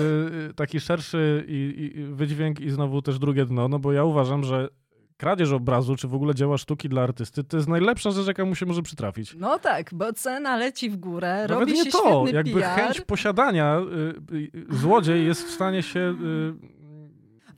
[0.51, 4.45] y, taki szerszy i, i wydźwięk i znowu też drugie dno, no bo ja uważam,
[4.45, 4.69] że
[5.17, 8.55] kradzież obrazu, czy w ogóle dzieła sztuki dla artysty, to jest najlepsza rzecz, jaka mu
[8.55, 9.35] się może przytrafić.
[9.39, 12.71] No tak, bo cena leci w górę, Nawet robi nie się to, świetny jakby PR.
[12.81, 13.81] chęć posiadania,
[14.33, 16.01] y, y, złodziej jest w stanie się...
[16.01, 16.77] Y,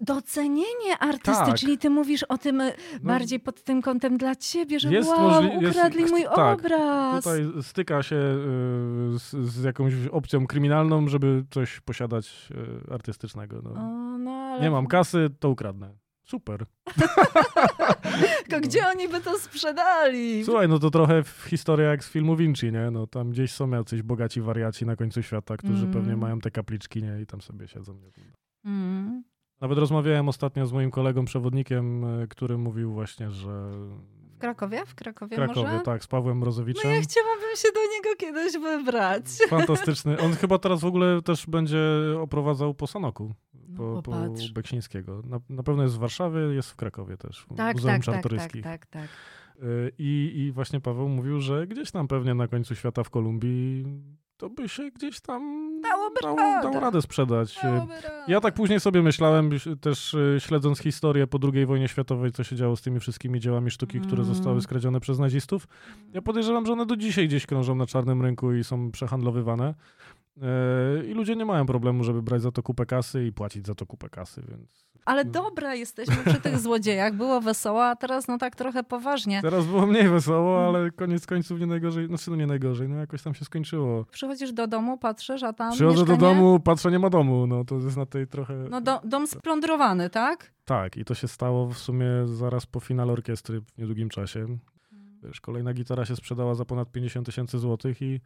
[0.00, 1.54] Docenienie artysty, Tak.
[1.54, 5.08] czyli ty mówisz o tym y, no, bardziej pod tym kątem dla ciebie, że Jest
[5.08, 7.24] wow, możli- jest- ukradli mój tak, obraz.
[7.24, 12.48] Tutaj styka się y, z, z jakąś opcją kryminalną, żeby coś posiadać
[12.90, 13.60] y, artystycznego.
[13.62, 13.70] No.
[13.70, 14.62] O, no, ale...
[14.62, 15.94] Nie mam kasy, to ukradnę.
[16.30, 16.66] Super.
[18.48, 20.44] Tylko gdzie oni by to sprzedali?
[20.44, 22.90] Słuchaj, no to trochę w historia jak z filmu Vinci, nie?
[22.90, 25.92] No tam gdzieś są jacyś bogaci wariaci na końcu świata, którzy Mm.
[25.92, 27.20] pewnie mają te kapliczki, nie?
[27.22, 27.94] I tam sobie siedzą.
[27.94, 28.10] Nie?
[28.70, 29.24] Mm.
[29.60, 33.70] Nawet rozmawiałem ostatnio z moim kolegą przewodnikiem, e, który mówił właśnie, że
[34.36, 34.86] W Krakowie?
[34.86, 35.80] W Krakowie, Krakowie, może?
[35.80, 36.90] tak, z Pawłem No Rozowiczem.
[36.90, 39.24] ja chciałabym się do niego kiedyś wybrać.
[39.48, 40.18] Fantastyczny.
[40.18, 41.80] On chyba teraz w ogóle też będzie
[42.20, 43.34] oprowadzał po Sanoku,
[43.68, 44.52] No, po, po popatrz.
[44.52, 45.22] Beksińskiego.
[45.24, 48.14] Na, na pewno jest w Warszawie, jest w Krakowie też, w Tak, Muzeum tak, tak,
[48.14, 48.64] tak, Czartoryskich.
[48.64, 49.08] tak, tak.
[49.62, 53.84] Y, I, I właśnie Paweł mówił, że gdzieś tam pewnie na końcu świata w Kolumbii
[54.36, 55.42] to by się gdzieś tam
[55.82, 56.68] Dałoby dało, radę.
[56.68, 57.58] dało radę sprzedać.
[57.58, 58.24] Y, Dałoby radę.
[58.28, 62.56] Ja tak później sobie myślałem, y, też śledząc historię po II wojnie światowej, co się
[62.56, 64.34] działo z tymi wszystkimi dziełami sztuki, które Mm.
[64.34, 65.68] zostały skradzione przez nazistów.
[66.12, 69.74] Ja podejrzewam, że one do dzisiaj gdzieś krążą na czarnym rynku i są przehandlowywane.
[71.02, 73.74] Y, I ludzie nie mają problemu, żeby brać za to kupę kasy i płacić za
[73.74, 77.14] to kupę kasy, więc Ale dobra, jesteśmy przy tych złodziejach.
[77.14, 79.42] Było wesoło, a teraz no tak trochę poważnie.
[79.42, 80.74] teraz było mniej wesoło, Mm.
[80.76, 84.04] ale koniec końców nie najgorzej, znaczy no nie najgorzej, no jakoś tam się skończyło.
[84.04, 86.34] Przychodzisz do domu, patrzysz, a tam Przychodzę do mieszkanie...
[86.34, 88.54] domu, patrzę, nie ma domu, no to jest na tej trochę...
[88.70, 90.52] No do, dom splądrowany, tak?
[90.64, 94.46] Tak, i to się stało w sumie zaraz po finale orkiestry w niedługim czasie.
[95.22, 98.20] Wiesz, kolejna gitara się sprzedała za ponad 50 tysięcy złotych i,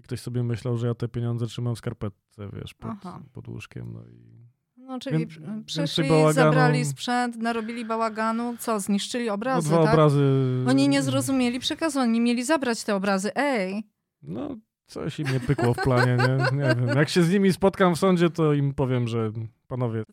[0.00, 3.22] i ktoś sobie myślał, że ja te pieniądze trzymam w skarpetce, wiesz, pod, Aha.
[3.32, 4.40] pod łóżkiem, no i...
[4.76, 6.32] No, czyli Więc- przyszli, bałaganu.
[6.32, 9.92] zabrali sprzęt, narobili bałaganu, co, zniszczyli No, obrazy, dwa tak?
[9.94, 10.24] obrazy.
[10.68, 13.30] Oni nie zrozumieli przekazu, oni mieli zabrać te obrazy.
[13.34, 13.84] Ej,
[14.22, 16.58] No, coś im nie pykło w planie, nie?
[16.58, 16.88] Nie wiem.
[16.96, 19.30] Jak się z nimi spotkam w sądzie, to im powiem, że
[19.70, 20.04] panowie, e,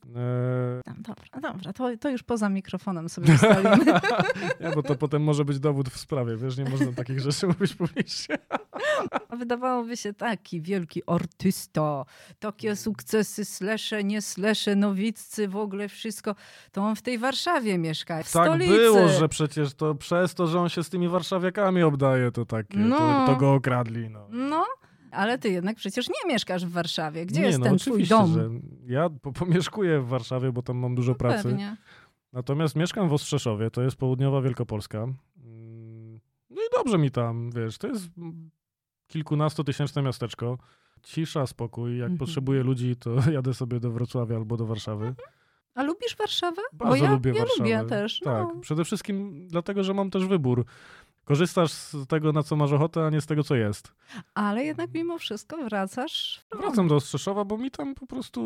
[0.98, 3.86] dobra, dobra, to, to już poza mikrofonem sobie ustalimy.
[4.62, 7.76] nie, bo to potem może być dowód w sprawie, wiesz, nie można takich rzeczy mówić
[7.76, 8.38] publicznie.
[9.38, 12.06] Wydawałoby się taki wielki artysta,
[12.40, 16.36] takie sukcesy, slesze, nie slesze, nowiccy, w ogóle wszystko.
[16.72, 18.74] To on w tej Warszawie mieszka, w Tak stolicy.
[18.74, 22.78] było, że przecież to przez to, że on się z tymi warszawiakami obdaje, to takie,
[22.78, 22.98] No.
[22.98, 24.28] to, to go okradli, no.
[24.32, 24.66] No,
[25.12, 27.26] ale ty jednak przecież nie mieszkasz w Warszawie.
[27.26, 28.34] Gdzie nie, jest no, ten twój oczywiście, dom?
[28.34, 28.50] Że
[28.88, 31.44] ja po, pomieszkuję w Warszawie, bo tam mam dużo pracy.
[31.44, 31.78] Pewnie.
[32.34, 34.98] Natomiast mieszkam w Ostrzeszowie, to jest południowa Wielkopolska.
[34.98, 38.10] Mm, No i dobrze mi tam, wiesz, to jest
[39.08, 40.58] kilkunastotysięczne miasteczko.
[41.04, 41.98] Cisza, spokój.
[41.98, 42.18] Jak Mhm.
[42.18, 45.16] potrzebuję ludzi, to jadę sobie do Wrocławia albo do Warszawy.
[45.76, 46.62] A lubisz Warszawę?
[46.74, 47.64] Bardzo Bo ja lubię ja Warszawę.
[47.64, 48.20] lubię też.
[48.20, 48.62] Tak, No.
[48.62, 50.66] przede wszystkim dlatego, że mam też wybór.
[51.28, 53.92] Korzystasz z tego, na co masz ochotę, a nie z tego, co jest.
[54.34, 56.46] Ale jednak mimo wszystko wracasz.
[56.60, 58.42] Wracam do Ostrzeszowa, bo mi tam po prostu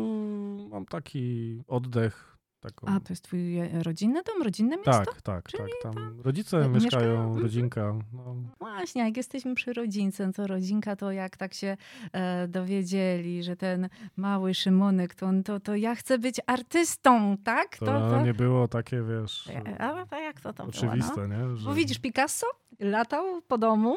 [0.70, 2.28] mam taki oddech.
[2.60, 2.86] Taką...
[2.86, 5.12] A, to jest twój e, rodzinny dom, rodzinne miasto?
[5.12, 5.92] tak, tak, Czyli tak.
[5.94, 6.74] Tam rodzice mieszkają?
[6.84, 7.42] mieszkają, Mhm.
[7.42, 7.94] rodzinka.
[8.12, 8.34] No.
[8.58, 11.76] Właśnie, jak jesteśmy przy rodzince, to rodzinka to jak tak się
[12.12, 17.76] e, dowiedzieli, że ten mały Szymonek, to, to, to ja chcę być artystą, tak?
[17.78, 21.48] To, nie było takie, wiesz, E, A, a jak to tam oczywiste, było, no?
[21.50, 21.56] nie?
[21.56, 21.64] Że...
[21.66, 22.46] Bo widzisz, Picasso
[22.82, 23.96] latał po domu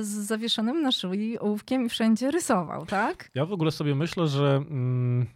[0.00, 3.30] z zawieszonym na szyi ołówkiem i wszędzie rysował, tak?
[3.34, 5.26] Ja w ogóle sobie myślę, że mm,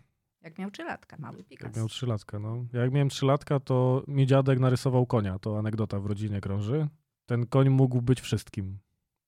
[0.43, 1.79] Jak miał trzylatka, mały jak Picasso.
[1.79, 2.65] miał trzylatka, no.
[2.73, 5.39] Jak miałem trzylatka, to mi dziadek narysował konia.
[5.39, 6.89] To anegdota w rodzinie krąży.
[7.27, 8.79] Ten koń mógł być wszystkim.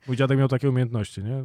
[0.07, 1.43] Mój dziadek miał takie umiejętności, nie?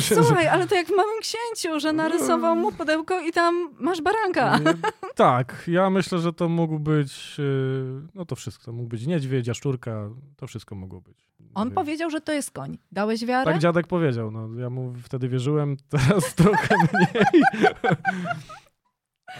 [0.24, 4.58] Słuchaj, ale to jak w Małym Księciu, że narysował mu pudełko i tam masz baranka.
[4.58, 4.74] że-
[5.14, 8.64] tak, ja myślę, że to mógł być, yy, no to wszystko.
[8.64, 11.30] To mógł być niedźwiedź, jaszczurka, to wszystko mogło być.
[11.54, 12.78] On Wie- powiedział, że to jest koń.
[12.92, 13.52] Dałeś wiarę?
[13.52, 14.60] Tak dziadek powiedział, no.
[14.60, 17.42] Ja mu wtedy wierzyłem, teraz trochę mniej.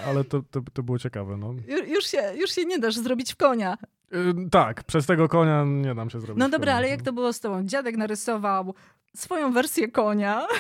[0.07, 1.49] Ale to, to, to było ciekawe, no.
[1.53, 3.77] Ju- Już się, już się nie dasz zrobić w konia.
[4.11, 6.39] Yy, tak, przez tego konia nie dam się zrobić.
[6.41, 6.91] No dobra, konia, ale no.
[6.91, 7.65] jak to było z tobą?
[7.65, 8.75] Dziadek narysował
[9.17, 10.47] swoją wersję konia.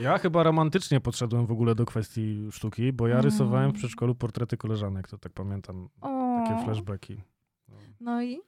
[0.00, 3.24] Ja chyba romantycznie podszedłem w ogóle do kwestii sztuki, bo ja Mm.
[3.24, 7.22] rysowałem w przedszkolu portrety koleżanek, to tak pamiętam, O, takie flashbacki.
[7.68, 7.74] No.
[8.00, 8.40] No i?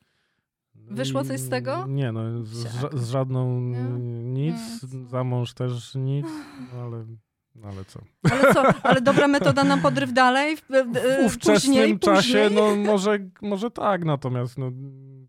[0.74, 1.86] No Wyszło coś z tego?
[1.88, 3.78] Nie, no z, z żadną Nie?
[4.22, 4.92] nic, Nic.
[5.10, 6.26] za mąż też nic,
[6.74, 7.16] no ale, no
[7.64, 8.00] ale co.
[8.30, 8.62] Ale co?
[8.82, 10.56] Ale dobra metoda na podryw dalej?
[10.56, 10.92] W, w,
[11.22, 12.54] W ówczesnym później, czasie, później?
[12.54, 14.70] no może, może tak, natomiast no,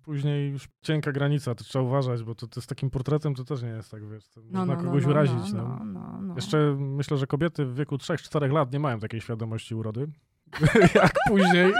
[0.03, 3.61] później już cienka granica, to trzeba uważać, bo to, to z takim portretem to też
[3.61, 5.53] nie jest tak, wiesz, to można kogoś urazić.
[5.53, 6.36] No, no, no, no.
[6.36, 10.07] Jeszcze myślę, że kobiety w wieku 3-4 lat nie mają takiej świadomości urody,
[10.95, 11.74] jak później,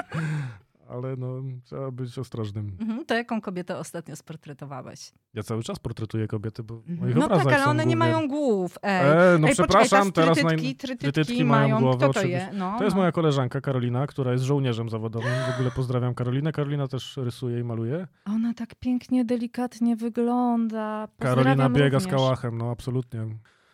[0.92, 2.78] ale no, trzeba być ostrożnym.
[2.80, 5.12] Mhm, to jaką kobietę ostatnio sportretowałeś?
[5.34, 7.00] Ja cały czas portretuję kobiety, bo Mhm.
[7.00, 8.78] moich No tak, ale one nie głównie- mają głów.
[8.84, 9.36] Ej.
[9.36, 12.50] E, no Ej, przepraszam, poczekaj, teraz trytytki, trytytki, trytytki mają głowę, Kto to oczywiście.
[12.54, 12.60] je?
[12.60, 13.00] No, To jest no.
[13.02, 15.32] moja koleżanka Karolina, która jest żołnierzem zawodowym.
[15.52, 16.52] W ogóle pozdrawiam Karolinę.
[16.52, 18.08] Karolina też rysuje i maluje.
[18.26, 21.08] Ona tak pięknie, delikatnie wygląda.
[21.20, 22.20] Karolina Pozdrawiam biega z również.
[22.22, 23.28] kałachem, no absolutnie.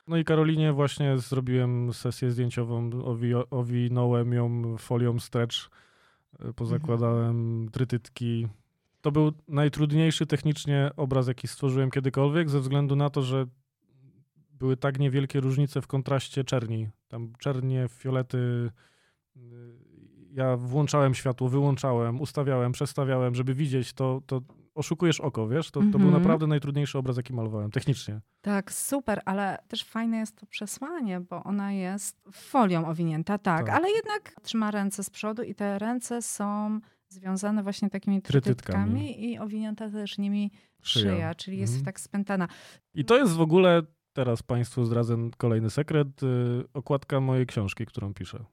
[0.07, 5.55] No i Karolinie właśnie zrobiłem sesję zdjęciową, owi- owinąłem ją folią stretch,
[6.55, 8.47] pozakładałem trytytki.
[9.01, 13.45] To był najtrudniejszy technicznie obraz, jaki stworzyłem kiedykolwiek, ze względu na to, że
[14.51, 16.89] były tak niewielkie różnice w kontraście czerni.
[17.07, 18.71] Tam czernie, fiolety.
[19.37, 19.39] y,
[20.33, 24.41] Ja włączałem światło, wyłączałem, ustawiałem, przestawiałem, żeby widzieć to, to
[24.77, 25.71] oszukujesz oko, wiesz?
[25.71, 26.13] To, to był Mhm.
[26.13, 28.21] naprawdę najtrudniejszy obraz, jaki malowałem, technicznie.
[28.41, 33.75] Tak, super, ale też fajne jest to przesłanie, bo ona jest folią owinięta, tak, Tak.
[33.75, 38.55] ale jednak trzyma ręce z przodu i te ręce są związane właśnie takimi Trytytkami.
[38.55, 40.51] trytytkami i owinięta też nimi
[40.81, 41.35] szyja, Szyja.
[41.35, 41.85] czyli jest Mhm.
[41.85, 42.47] tak spętana.
[42.93, 43.81] I to jest w ogóle,
[44.13, 46.27] teraz Państwu zdradzę kolejny sekret, y,
[46.73, 48.45] okładka mojej książki, którą piszę.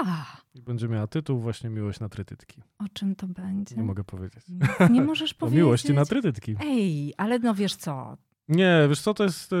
[0.00, 0.24] A,
[0.54, 2.62] I będzie miała tytuł właśnie Miłość na trytytki.
[2.78, 3.76] o czym to będzie?
[3.76, 4.44] Nie mogę powiedzieć.
[4.48, 5.56] Nic nie możesz O powiedzieć.
[5.56, 6.56] miłości na trytytki.
[6.60, 8.16] Ej, ale no wiesz co,
[8.48, 9.52] Nie, wiesz co, to jest...
[9.52, 9.56] y,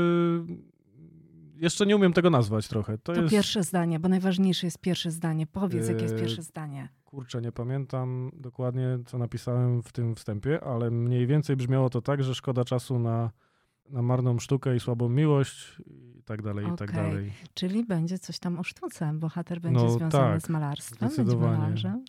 [1.56, 2.98] Jeszcze nie umiem tego nazwać trochę.
[2.98, 3.32] To, to jest...
[3.32, 5.46] pierwsze zdanie, bo najważniejsze jest pierwsze zdanie.
[5.46, 6.88] Powiedz, jakie jest Yy, pierwsze zdanie.
[7.04, 12.22] Kurczę, nie pamiętam dokładnie, co napisałem w tym wstępie, ale mniej więcej brzmiało to tak,
[12.24, 13.30] że szkoda czasu na,
[13.90, 17.32] na marną sztukę i słabą miłość i tak dalej, i tak dalej.
[17.54, 19.10] Czyli będzie coś tam o sztuce.
[19.14, 22.04] Bohater będzie No związany tak, z malarstwem, będzie malarzem.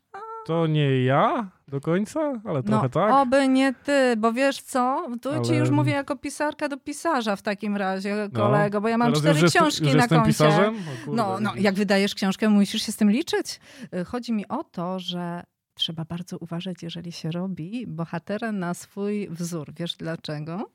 [0.45, 3.13] To nie ja do końca, ale No, trochę tak.
[3.13, 7.35] oby nie ty, bo wiesz co, tu ci Ale- już mówię jako pisarka do pisarza
[7.35, 10.27] w takim razie, kolego, bo ja mam Teraz cztery już książki już na koncie.
[10.27, 10.75] pisarzem?
[11.13, 13.59] No, no, jak wydajesz książkę, musisz się z tym liczyć.
[13.95, 15.43] Y, Chodzi mi o to, że
[15.73, 19.73] trzeba bardzo uważać, jeżeli się robi bohatera na swój wzór.
[19.75, 20.69] Wiesz dlaczego?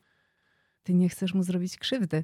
[0.89, 2.23] Ty nie chcesz mu zrobić krzywdy.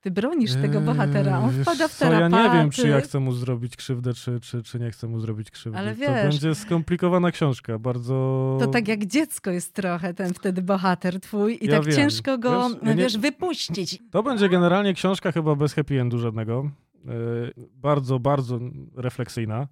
[0.00, 2.48] Ty bronisz tego bohatera, on wpada w co, Ja tarapaty.
[2.48, 5.50] nie wiem, czy ja chcę mu zrobić krzywdę, czy, czy, czy nie chcę mu zrobić
[5.50, 5.78] krzywdy.
[5.78, 8.56] Ale To wiesz- będzie skomplikowana książka, bardzo...
[8.60, 11.96] To tak jak dziecko jest trochę ten wtedy bohater twój i Ja tak wiem.
[11.96, 13.98] ciężko go, Wiesz, ja nie- wiesz, wypuścić.
[14.10, 16.70] To będzie generalnie książka chyba bez happy endu żadnego.
[17.04, 18.58] Yy, bardzo, bardzo
[18.96, 19.68] refleksyjna.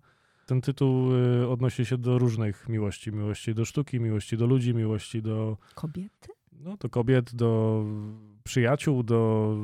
[0.47, 3.13] Ten tytuł yy, odnosi się do różnych miłości.
[3.13, 6.29] Miłości do sztuki, miłości do ludzi, miłości do, Kobiety?
[6.61, 7.85] No, do kobiet, do
[8.45, 9.55] przyjaciół, do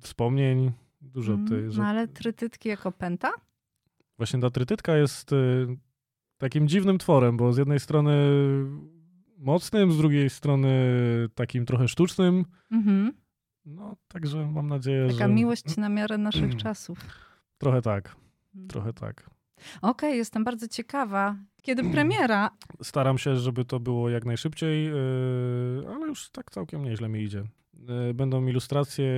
[0.00, 0.72] wspomnień.
[1.00, 1.62] Dużo Mm, tej...
[1.78, 3.32] No ale trytytki jako pęta?
[4.18, 5.66] Właśnie ta trytytka jest y,
[6.38, 8.14] takim dziwnym tworem, bo z jednej strony
[9.38, 10.70] mocnym, z drugiej strony
[11.34, 12.44] takim trochę sztucznym.
[12.70, 13.12] Mhm.
[13.64, 15.34] No, także mam nadzieję, Taka że...
[15.34, 16.98] miłość na miarę naszych czasów.
[17.58, 18.16] Trochę tak,
[18.54, 18.68] Mm.
[18.68, 19.30] trochę tak.
[19.82, 21.36] Okej, jestem bardzo ciekawa.
[21.62, 22.50] Kiedy premiera?
[22.82, 27.44] Staram się, żeby to było jak najszybciej, yy, ale już tak całkiem nieźle mi idzie.
[28.06, 29.12] Yy, Będą ilustracje,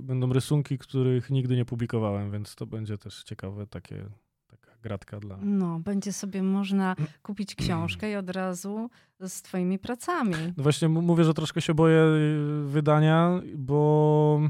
[0.00, 4.04] będą rysunki, których nigdy nie publikowałem, więc to będzie też ciekawe, takie,
[4.46, 5.38] taka gratka dla...
[5.42, 10.34] No, będzie sobie można kupić książkę i od razu z twoimi pracami.
[10.56, 14.40] No właśnie mówię, że troszkę się boję y, wydania, bo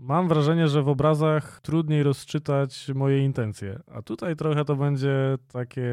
[0.00, 5.92] mam wrażenie, że w obrazach trudniej rozczytać moje intencje, a tutaj trochę to będzie takie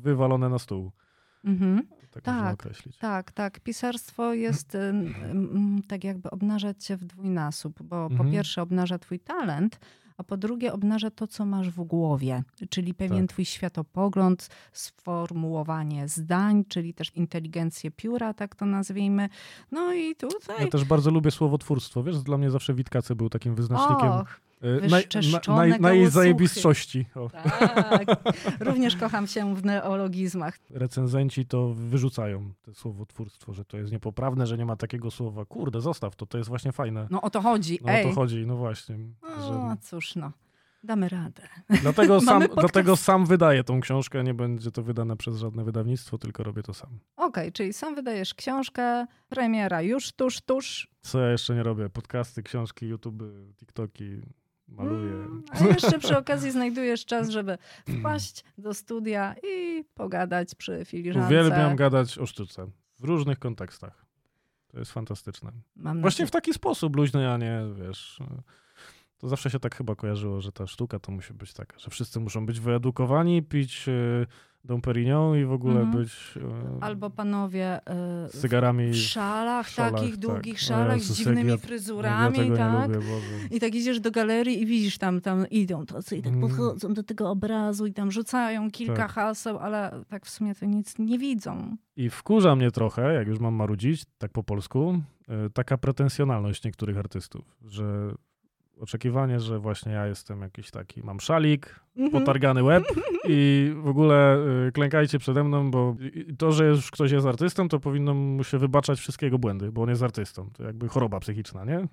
[0.00, 0.92] wywalone na stół.
[1.44, 1.82] Mhm.
[2.10, 2.98] Tak, Tak, określić.
[2.98, 3.60] Tak, tak.
[3.60, 8.30] Pisarstwo jest ym, tak jakby obnażać cię w dwójnasób, bo po Mhm.
[8.32, 9.80] pierwsze obnaża twój talent,
[10.16, 13.28] a po drugie obnaża to, co masz w głowie, czyli pewien Tak.
[13.28, 19.28] twój światopogląd, sformułowanie zdań, czyli też inteligencję pióra, tak to nazwijmy.
[19.70, 20.56] No i tutaj...
[20.60, 22.02] Ja też bardzo lubię słowotwórstwo.
[22.02, 24.40] Wiesz, dla mnie zawsze Witkacy był takim wyznacznikiem Och,
[24.90, 25.80] naj, gołosłuchy.
[25.80, 27.06] najzajebistości.
[27.14, 27.30] O.
[27.30, 28.06] tak.
[28.60, 30.58] Również kocham się w neologizmach.
[30.70, 35.44] Recenzenci to wyrzucają, to słowotwórstwo, że to jest niepoprawne, że nie ma takiego słowa.
[35.44, 37.06] Kurde, zostaw to, to jest właśnie fajne.
[37.10, 37.78] No o to chodzi.
[37.82, 38.04] No o Ej.
[38.04, 38.98] to chodzi, no właśnie.
[39.22, 39.76] O, Że...
[39.82, 40.32] cóż no.
[40.84, 41.48] Damy radę.
[41.82, 46.42] Dlatego, sam, dlatego sam wydaję tą książkę, nie będzie to wydane przez żadne wydawnictwo, tylko
[46.42, 46.98] robię to sam.
[47.16, 50.88] Okej, czyli sam wydajesz książkę, premiera już tuż, tuż.
[51.00, 51.88] Co ja jeszcze nie robię?
[51.88, 53.22] Podcasty, książki, YouTube,
[53.56, 54.20] TikToki,
[54.68, 55.12] maluję.
[55.12, 57.58] Mm, A jeszcze przy okazji znajdujesz czas, żeby
[58.00, 61.26] wpaść do studia i pogadać przy filiżance.
[61.26, 64.04] Uwielbiam gadać o sztuce w różnych kontekstach.
[64.68, 65.52] To jest fantastyczne.
[65.76, 68.18] Mam Właśnie w taki sposób luźny, a nie, wiesz...
[69.24, 72.20] To zawsze się tak chyba kojarzyło, że ta sztuka to musi być taka, że wszyscy
[72.20, 74.26] muszą być wyedukowani, pić e,
[74.64, 75.90] Dom Perignon i w ogóle Mhm.
[76.02, 76.12] być
[76.78, 77.78] e, Albo panowie
[78.26, 78.90] y, z cygarami.
[78.90, 80.20] w szalach, w szalach, takich tak.
[80.20, 82.88] długich szalach Jezus, z dziwnymi ja- fryzurami, ja tak?
[82.90, 83.00] lubię.
[83.50, 86.40] I tak idziesz do galerii i widzisz tam, tam idą tacy i tak Mm.
[86.40, 89.10] podchodzą do tego obrazu i tam rzucają kilka Tak.
[89.12, 91.76] haseł, ale tak w sumie to nic nie widzą.
[91.96, 96.98] I wkurza mnie trochę, jak już mam marudzić, tak po polsku, e, taka pretensjonalność niektórych
[96.98, 98.10] artystów, że
[98.80, 102.10] oczekiwanie, że właśnie ja jestem jakiś taki, mam szalik, Mhm.
[102.22, 102.84] potargany łeb
[103.28, 105.96] i w ogóle y, klękajcie przede mną, bo
[106.38, 109.82] to, że już ktoś jest artystą, to powinno mu się wybaczać wszystkie jego błędy, bo
[109.82, 110.50] on jest artystą.
[110.52, 111.88] To jakby choroba psychiczna, nie?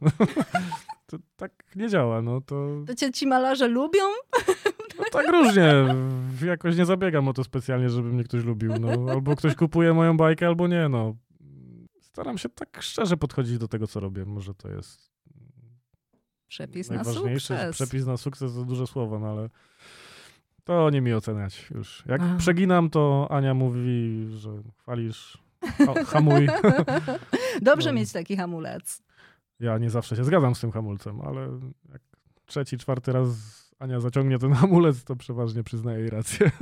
[1.07, 4.01] to tak nie działa, no to To cię ci malarze lubią?
[4.99, 5.73] no, tak różnie.
[6.45, 8.73] Jakoś nie zabiegam o to specjalnie, żeby mnie ktoś lubił.
[8.79, 11.15] No, albo ktoś kupuje moją bajkę, albo nie, no.
[12.01, 14.25] Staram się tak szczerze podchodzić do tego, co robię.
[14.25, 15.11] Może to jest
[16.51, 17.75] Przepis na sukces.
[17.75, 19.49] Przepis na sukces to duże słowo, no ale
[20.63, 22.03] to nie mi oceniać już.
[22.05, 22.35] Jak A.
[22.37, 24.49] przeginam, to Ania mówi, że
[24.81, 26.47] chwalisz, ha- hamuj.
[27.61, 27.95] Dobrze No.
[27.99, 29.01] mieć taki hamulec.
[29.59, 31.41] Ja nie zawsze się zgadzam z tym hamulcem, ale
[31.91, 32.01] jak
[32.45, 33.27] trzeci, czwarty raz
[33.79, 36.51] Ania zaciągnie ten hamulec, to przeważnie przyznaję jej rację.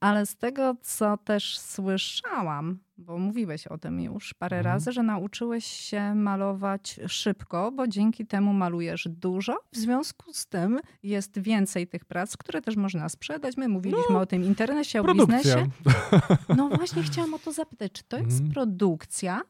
[0.00, 4.74] Ale z tego, co też słyszałam, bo mówiłeś o tym już parę Mhm.
[4.74, 9.56] razy, że nauczyłeś się malować szybko, bo dzięki temu malujesz dużo.
[9.72, 13.56] W związku z tym jest więcej tych prac, które też można sprzedać.
[13.56, 15.36] My mówiliśmy No, o tym internecie, o Produkcja.
[15.36, 15.66] biznesie.
[16.56, 18.50] No właśnie chciałam o to zapytać, czy to jest Mhm.
[18.52, 19.42] produkcja?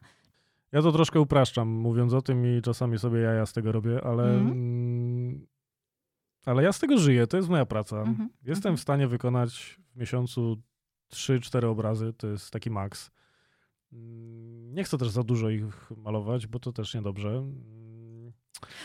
[0.72, 4.22] Ja to troszkę upraszczam, mówiąc o tym i czasami sobie jaja z tego robię, ale,
[4.34, 5.46] Mhm.
[6.48, 7.96] Ale ja z tego żyję, to jest moja praca.
[8.00, 8.76] Mhm, Jestem mhm.
[8.76, 10.62] w stanie wykonać w miesiącu
[11.12, 13.10] 3-4 obrazy, to jest taki maks.
[13.92, 17.42] Mm, Nie chcę też za dużo ich malować, bo to też niedobrze.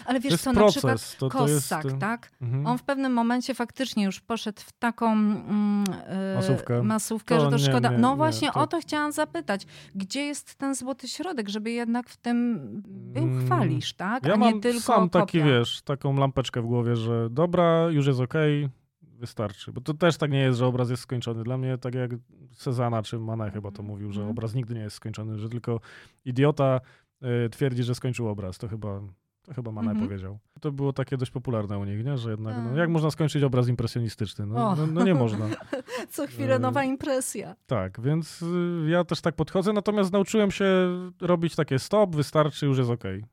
[0.05, 0.73] Ale wiesz jest co, na proces.
[0.77, 2.31] przykład to, to jest, Kossak, y, tak?
[2.41, 2.67] mhm.
[2.67, 6.83] On w pewnym momencie faktycznie już poszedł w taką mm, e, Masówkę.
[6.83, 7.89] masówkę, To że to nie, szkoda.
[7.91, 9.65] nie, no nie, właśnie to- o to chciałam zapytać.
[9.95, 14.25] Gdzie jest ten złoty środek, żeby jednak w tym był Mm, chwalisz, tak?
[14.25, 15.45] Ja A mam sam taki, kopia.
[15.51, 18.69] wiesz, taką lampeczkę w głowie, że dobra, już jest okej,
[19.01, 19.71] wystarczy.
[19.71, 21.43] Bo to też tak nie jest, że obraz jest skończony.
[21.43, 22.11] Dla mnie tak jak
[22.57, 24.31] Cezana czy Manet chyba to Mhm, mówił, że mhm.
[24.31, 25.79] obraz nigdy nie jest skończony, że tylko
[26.25, 26.79] idiota
[27.45, 28.57] y, twierdzi, że skończył obraz.
[28.57, 29.01] To chyba,
[29.43, 30.07] to chyba Manet Mhm.
[30.07, 30.39] powiedział.
[30.61, 32.17] To było takie dość popularne u nich, nie?
[32.17, 32.77] Że jednak, no, Tak.
[32.77, 34.45] jak można skończyć obraz impresjonistyczny?
[34.45, 35.45] No, no, no nie można.
[36.09, 37.55] Co chwilę Y, nowa impresja.
[37.67, 40.65] Tak, więc y, ja też tak podchodzę, natomiast nauczyłem się
[41.21, 43.25] robić takie stop, wystarczy, już jest okej.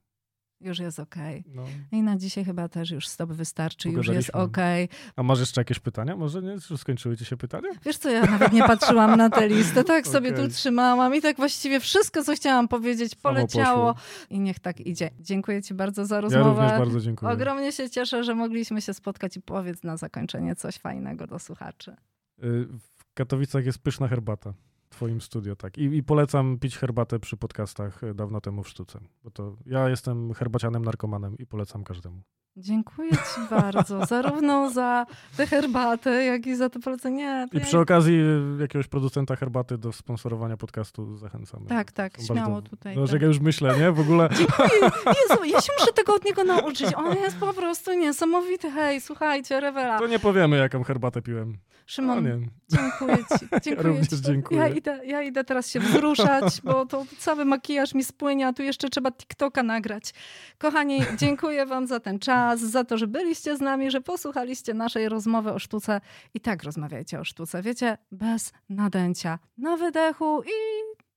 [0.60, 1.44] Już jest okej.
[1.54, 1.64] No.
[1.92, 4.88] I na dzisiaj chyba też już stop wystarczy, już jest okej.
[5.16, 6.16] A masz jeszcze jakieś pytania?
[6.16, 6.60] Może nie?
[6.60, 7.68] Czy skończyły ci się pytania?
[7.84, 10.44] Wiesz co, ja nawet nie patrzyłam na tę listę, tak sobie Okej.
[10.44, 13.94] tu trzymałam i tak właściwie wszystko, co chciałam powiedzieć, poleciało
[14.30, 15.10] i niech tak idzie.
[15.20, 16.50] Dziękuję ci bardzo za Ja rozmowę.
[16.62, 17.32] również bardzo dziękuję.
[17.32, 21.96] Ogromnie się cieszę, że mogliśmy się spotkać i powiedz na zakończenie coś fajnego do słuchaczy.
[22.44, 22.66] Y,
[22.98, 24.54] W Katowicach jest pyszna herbata.
[24.90, 25.78] Twoim studio, tak.
[25.78, 29.00] I, I polecam pić herbatę przy podcastach y, dawno temu w sztuce.
[29.24, 32.22] Bo to ja jestem herbacianem narkomanem i polecam każdemu.
[32.56, 37.46] Dziękuję ci bardzo, zarówno za tę herbatę, jak i za to polecenie.
[37.52, 38.14] I przy okazji
[38.58, 41.66] y, jakiegoś producenta herbaty do sponsorowania podcastu zachęcamy.
[41.66, 42.96] Tak, tak, Są śmiało bardzo- tutaj.
[42.96, 43.20] No, tak.
[43.22, 43.92] ja już myślę, nie?
[43.92, 44.28] W ogóle
[45.30, 46.94] Jezu, ja się muszę tego od niego nauczyć.
[46.96, 48.70] On jest po prostu niesamowity.
[48.70, 49.98] Hej, słuchajcie, rewela.
[49.98, 51.58] to nie powiemy, jaką herbatę piłem.
[51.86, 53.46] Szymon, No dziękuję ci.
[53.64, 54.20] Dziękuję również ci.
[54.20, 54.60] dziękuję.
[54.60, 58.62] Ja idę, ja idę teraz się wzruszać, bo to cały makijaż mi spłynie, a tu
[58.62, 60.14] jeszcze trzeba TikToka nagrać.
[60.58, 65.08] Kochani, dziękuję wam za ten czas, za to, że byliście z nami, że posłuchaliście naszej
[65.08, 66.00] rozmowy o sztuce.
[66.34, 70.50] I tak rozmawiajcie o sztuce, wiecie, bez nadęcia, na wydechu i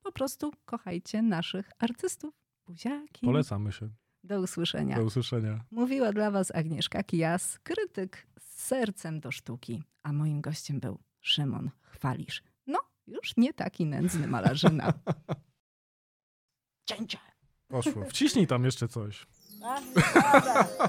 [0.04, 2.34] po prostu kochajcie naszych artystów.
[2.68, 3.26] Buziaki.
[3.26, 3.90] Polecamy się.
[4.24, 4.96] Do usłyszenia.
[4.96, 5.64] Do usłyszenia.
[5.72, 11.72] Mówiła dla Was Agnieszka Kijas, krytyk z sercem do sztuki, a moim gościem był Szymon
[11.82, 12.44] Chwalisz.
[12.68, 14.94] No, już nie taki nędzny malarzyna.
[16.90, 17.18] Cięcie.
[17.68, 18.06] Poszło.
[18.06, 19.28] Wciśnij tam jeszcze coś.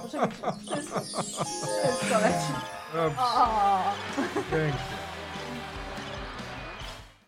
[0.08, 2.52] Wszystko, wszystko leci.
[3.18, 3.82] O!
[4.50, 5.03] Pięknie.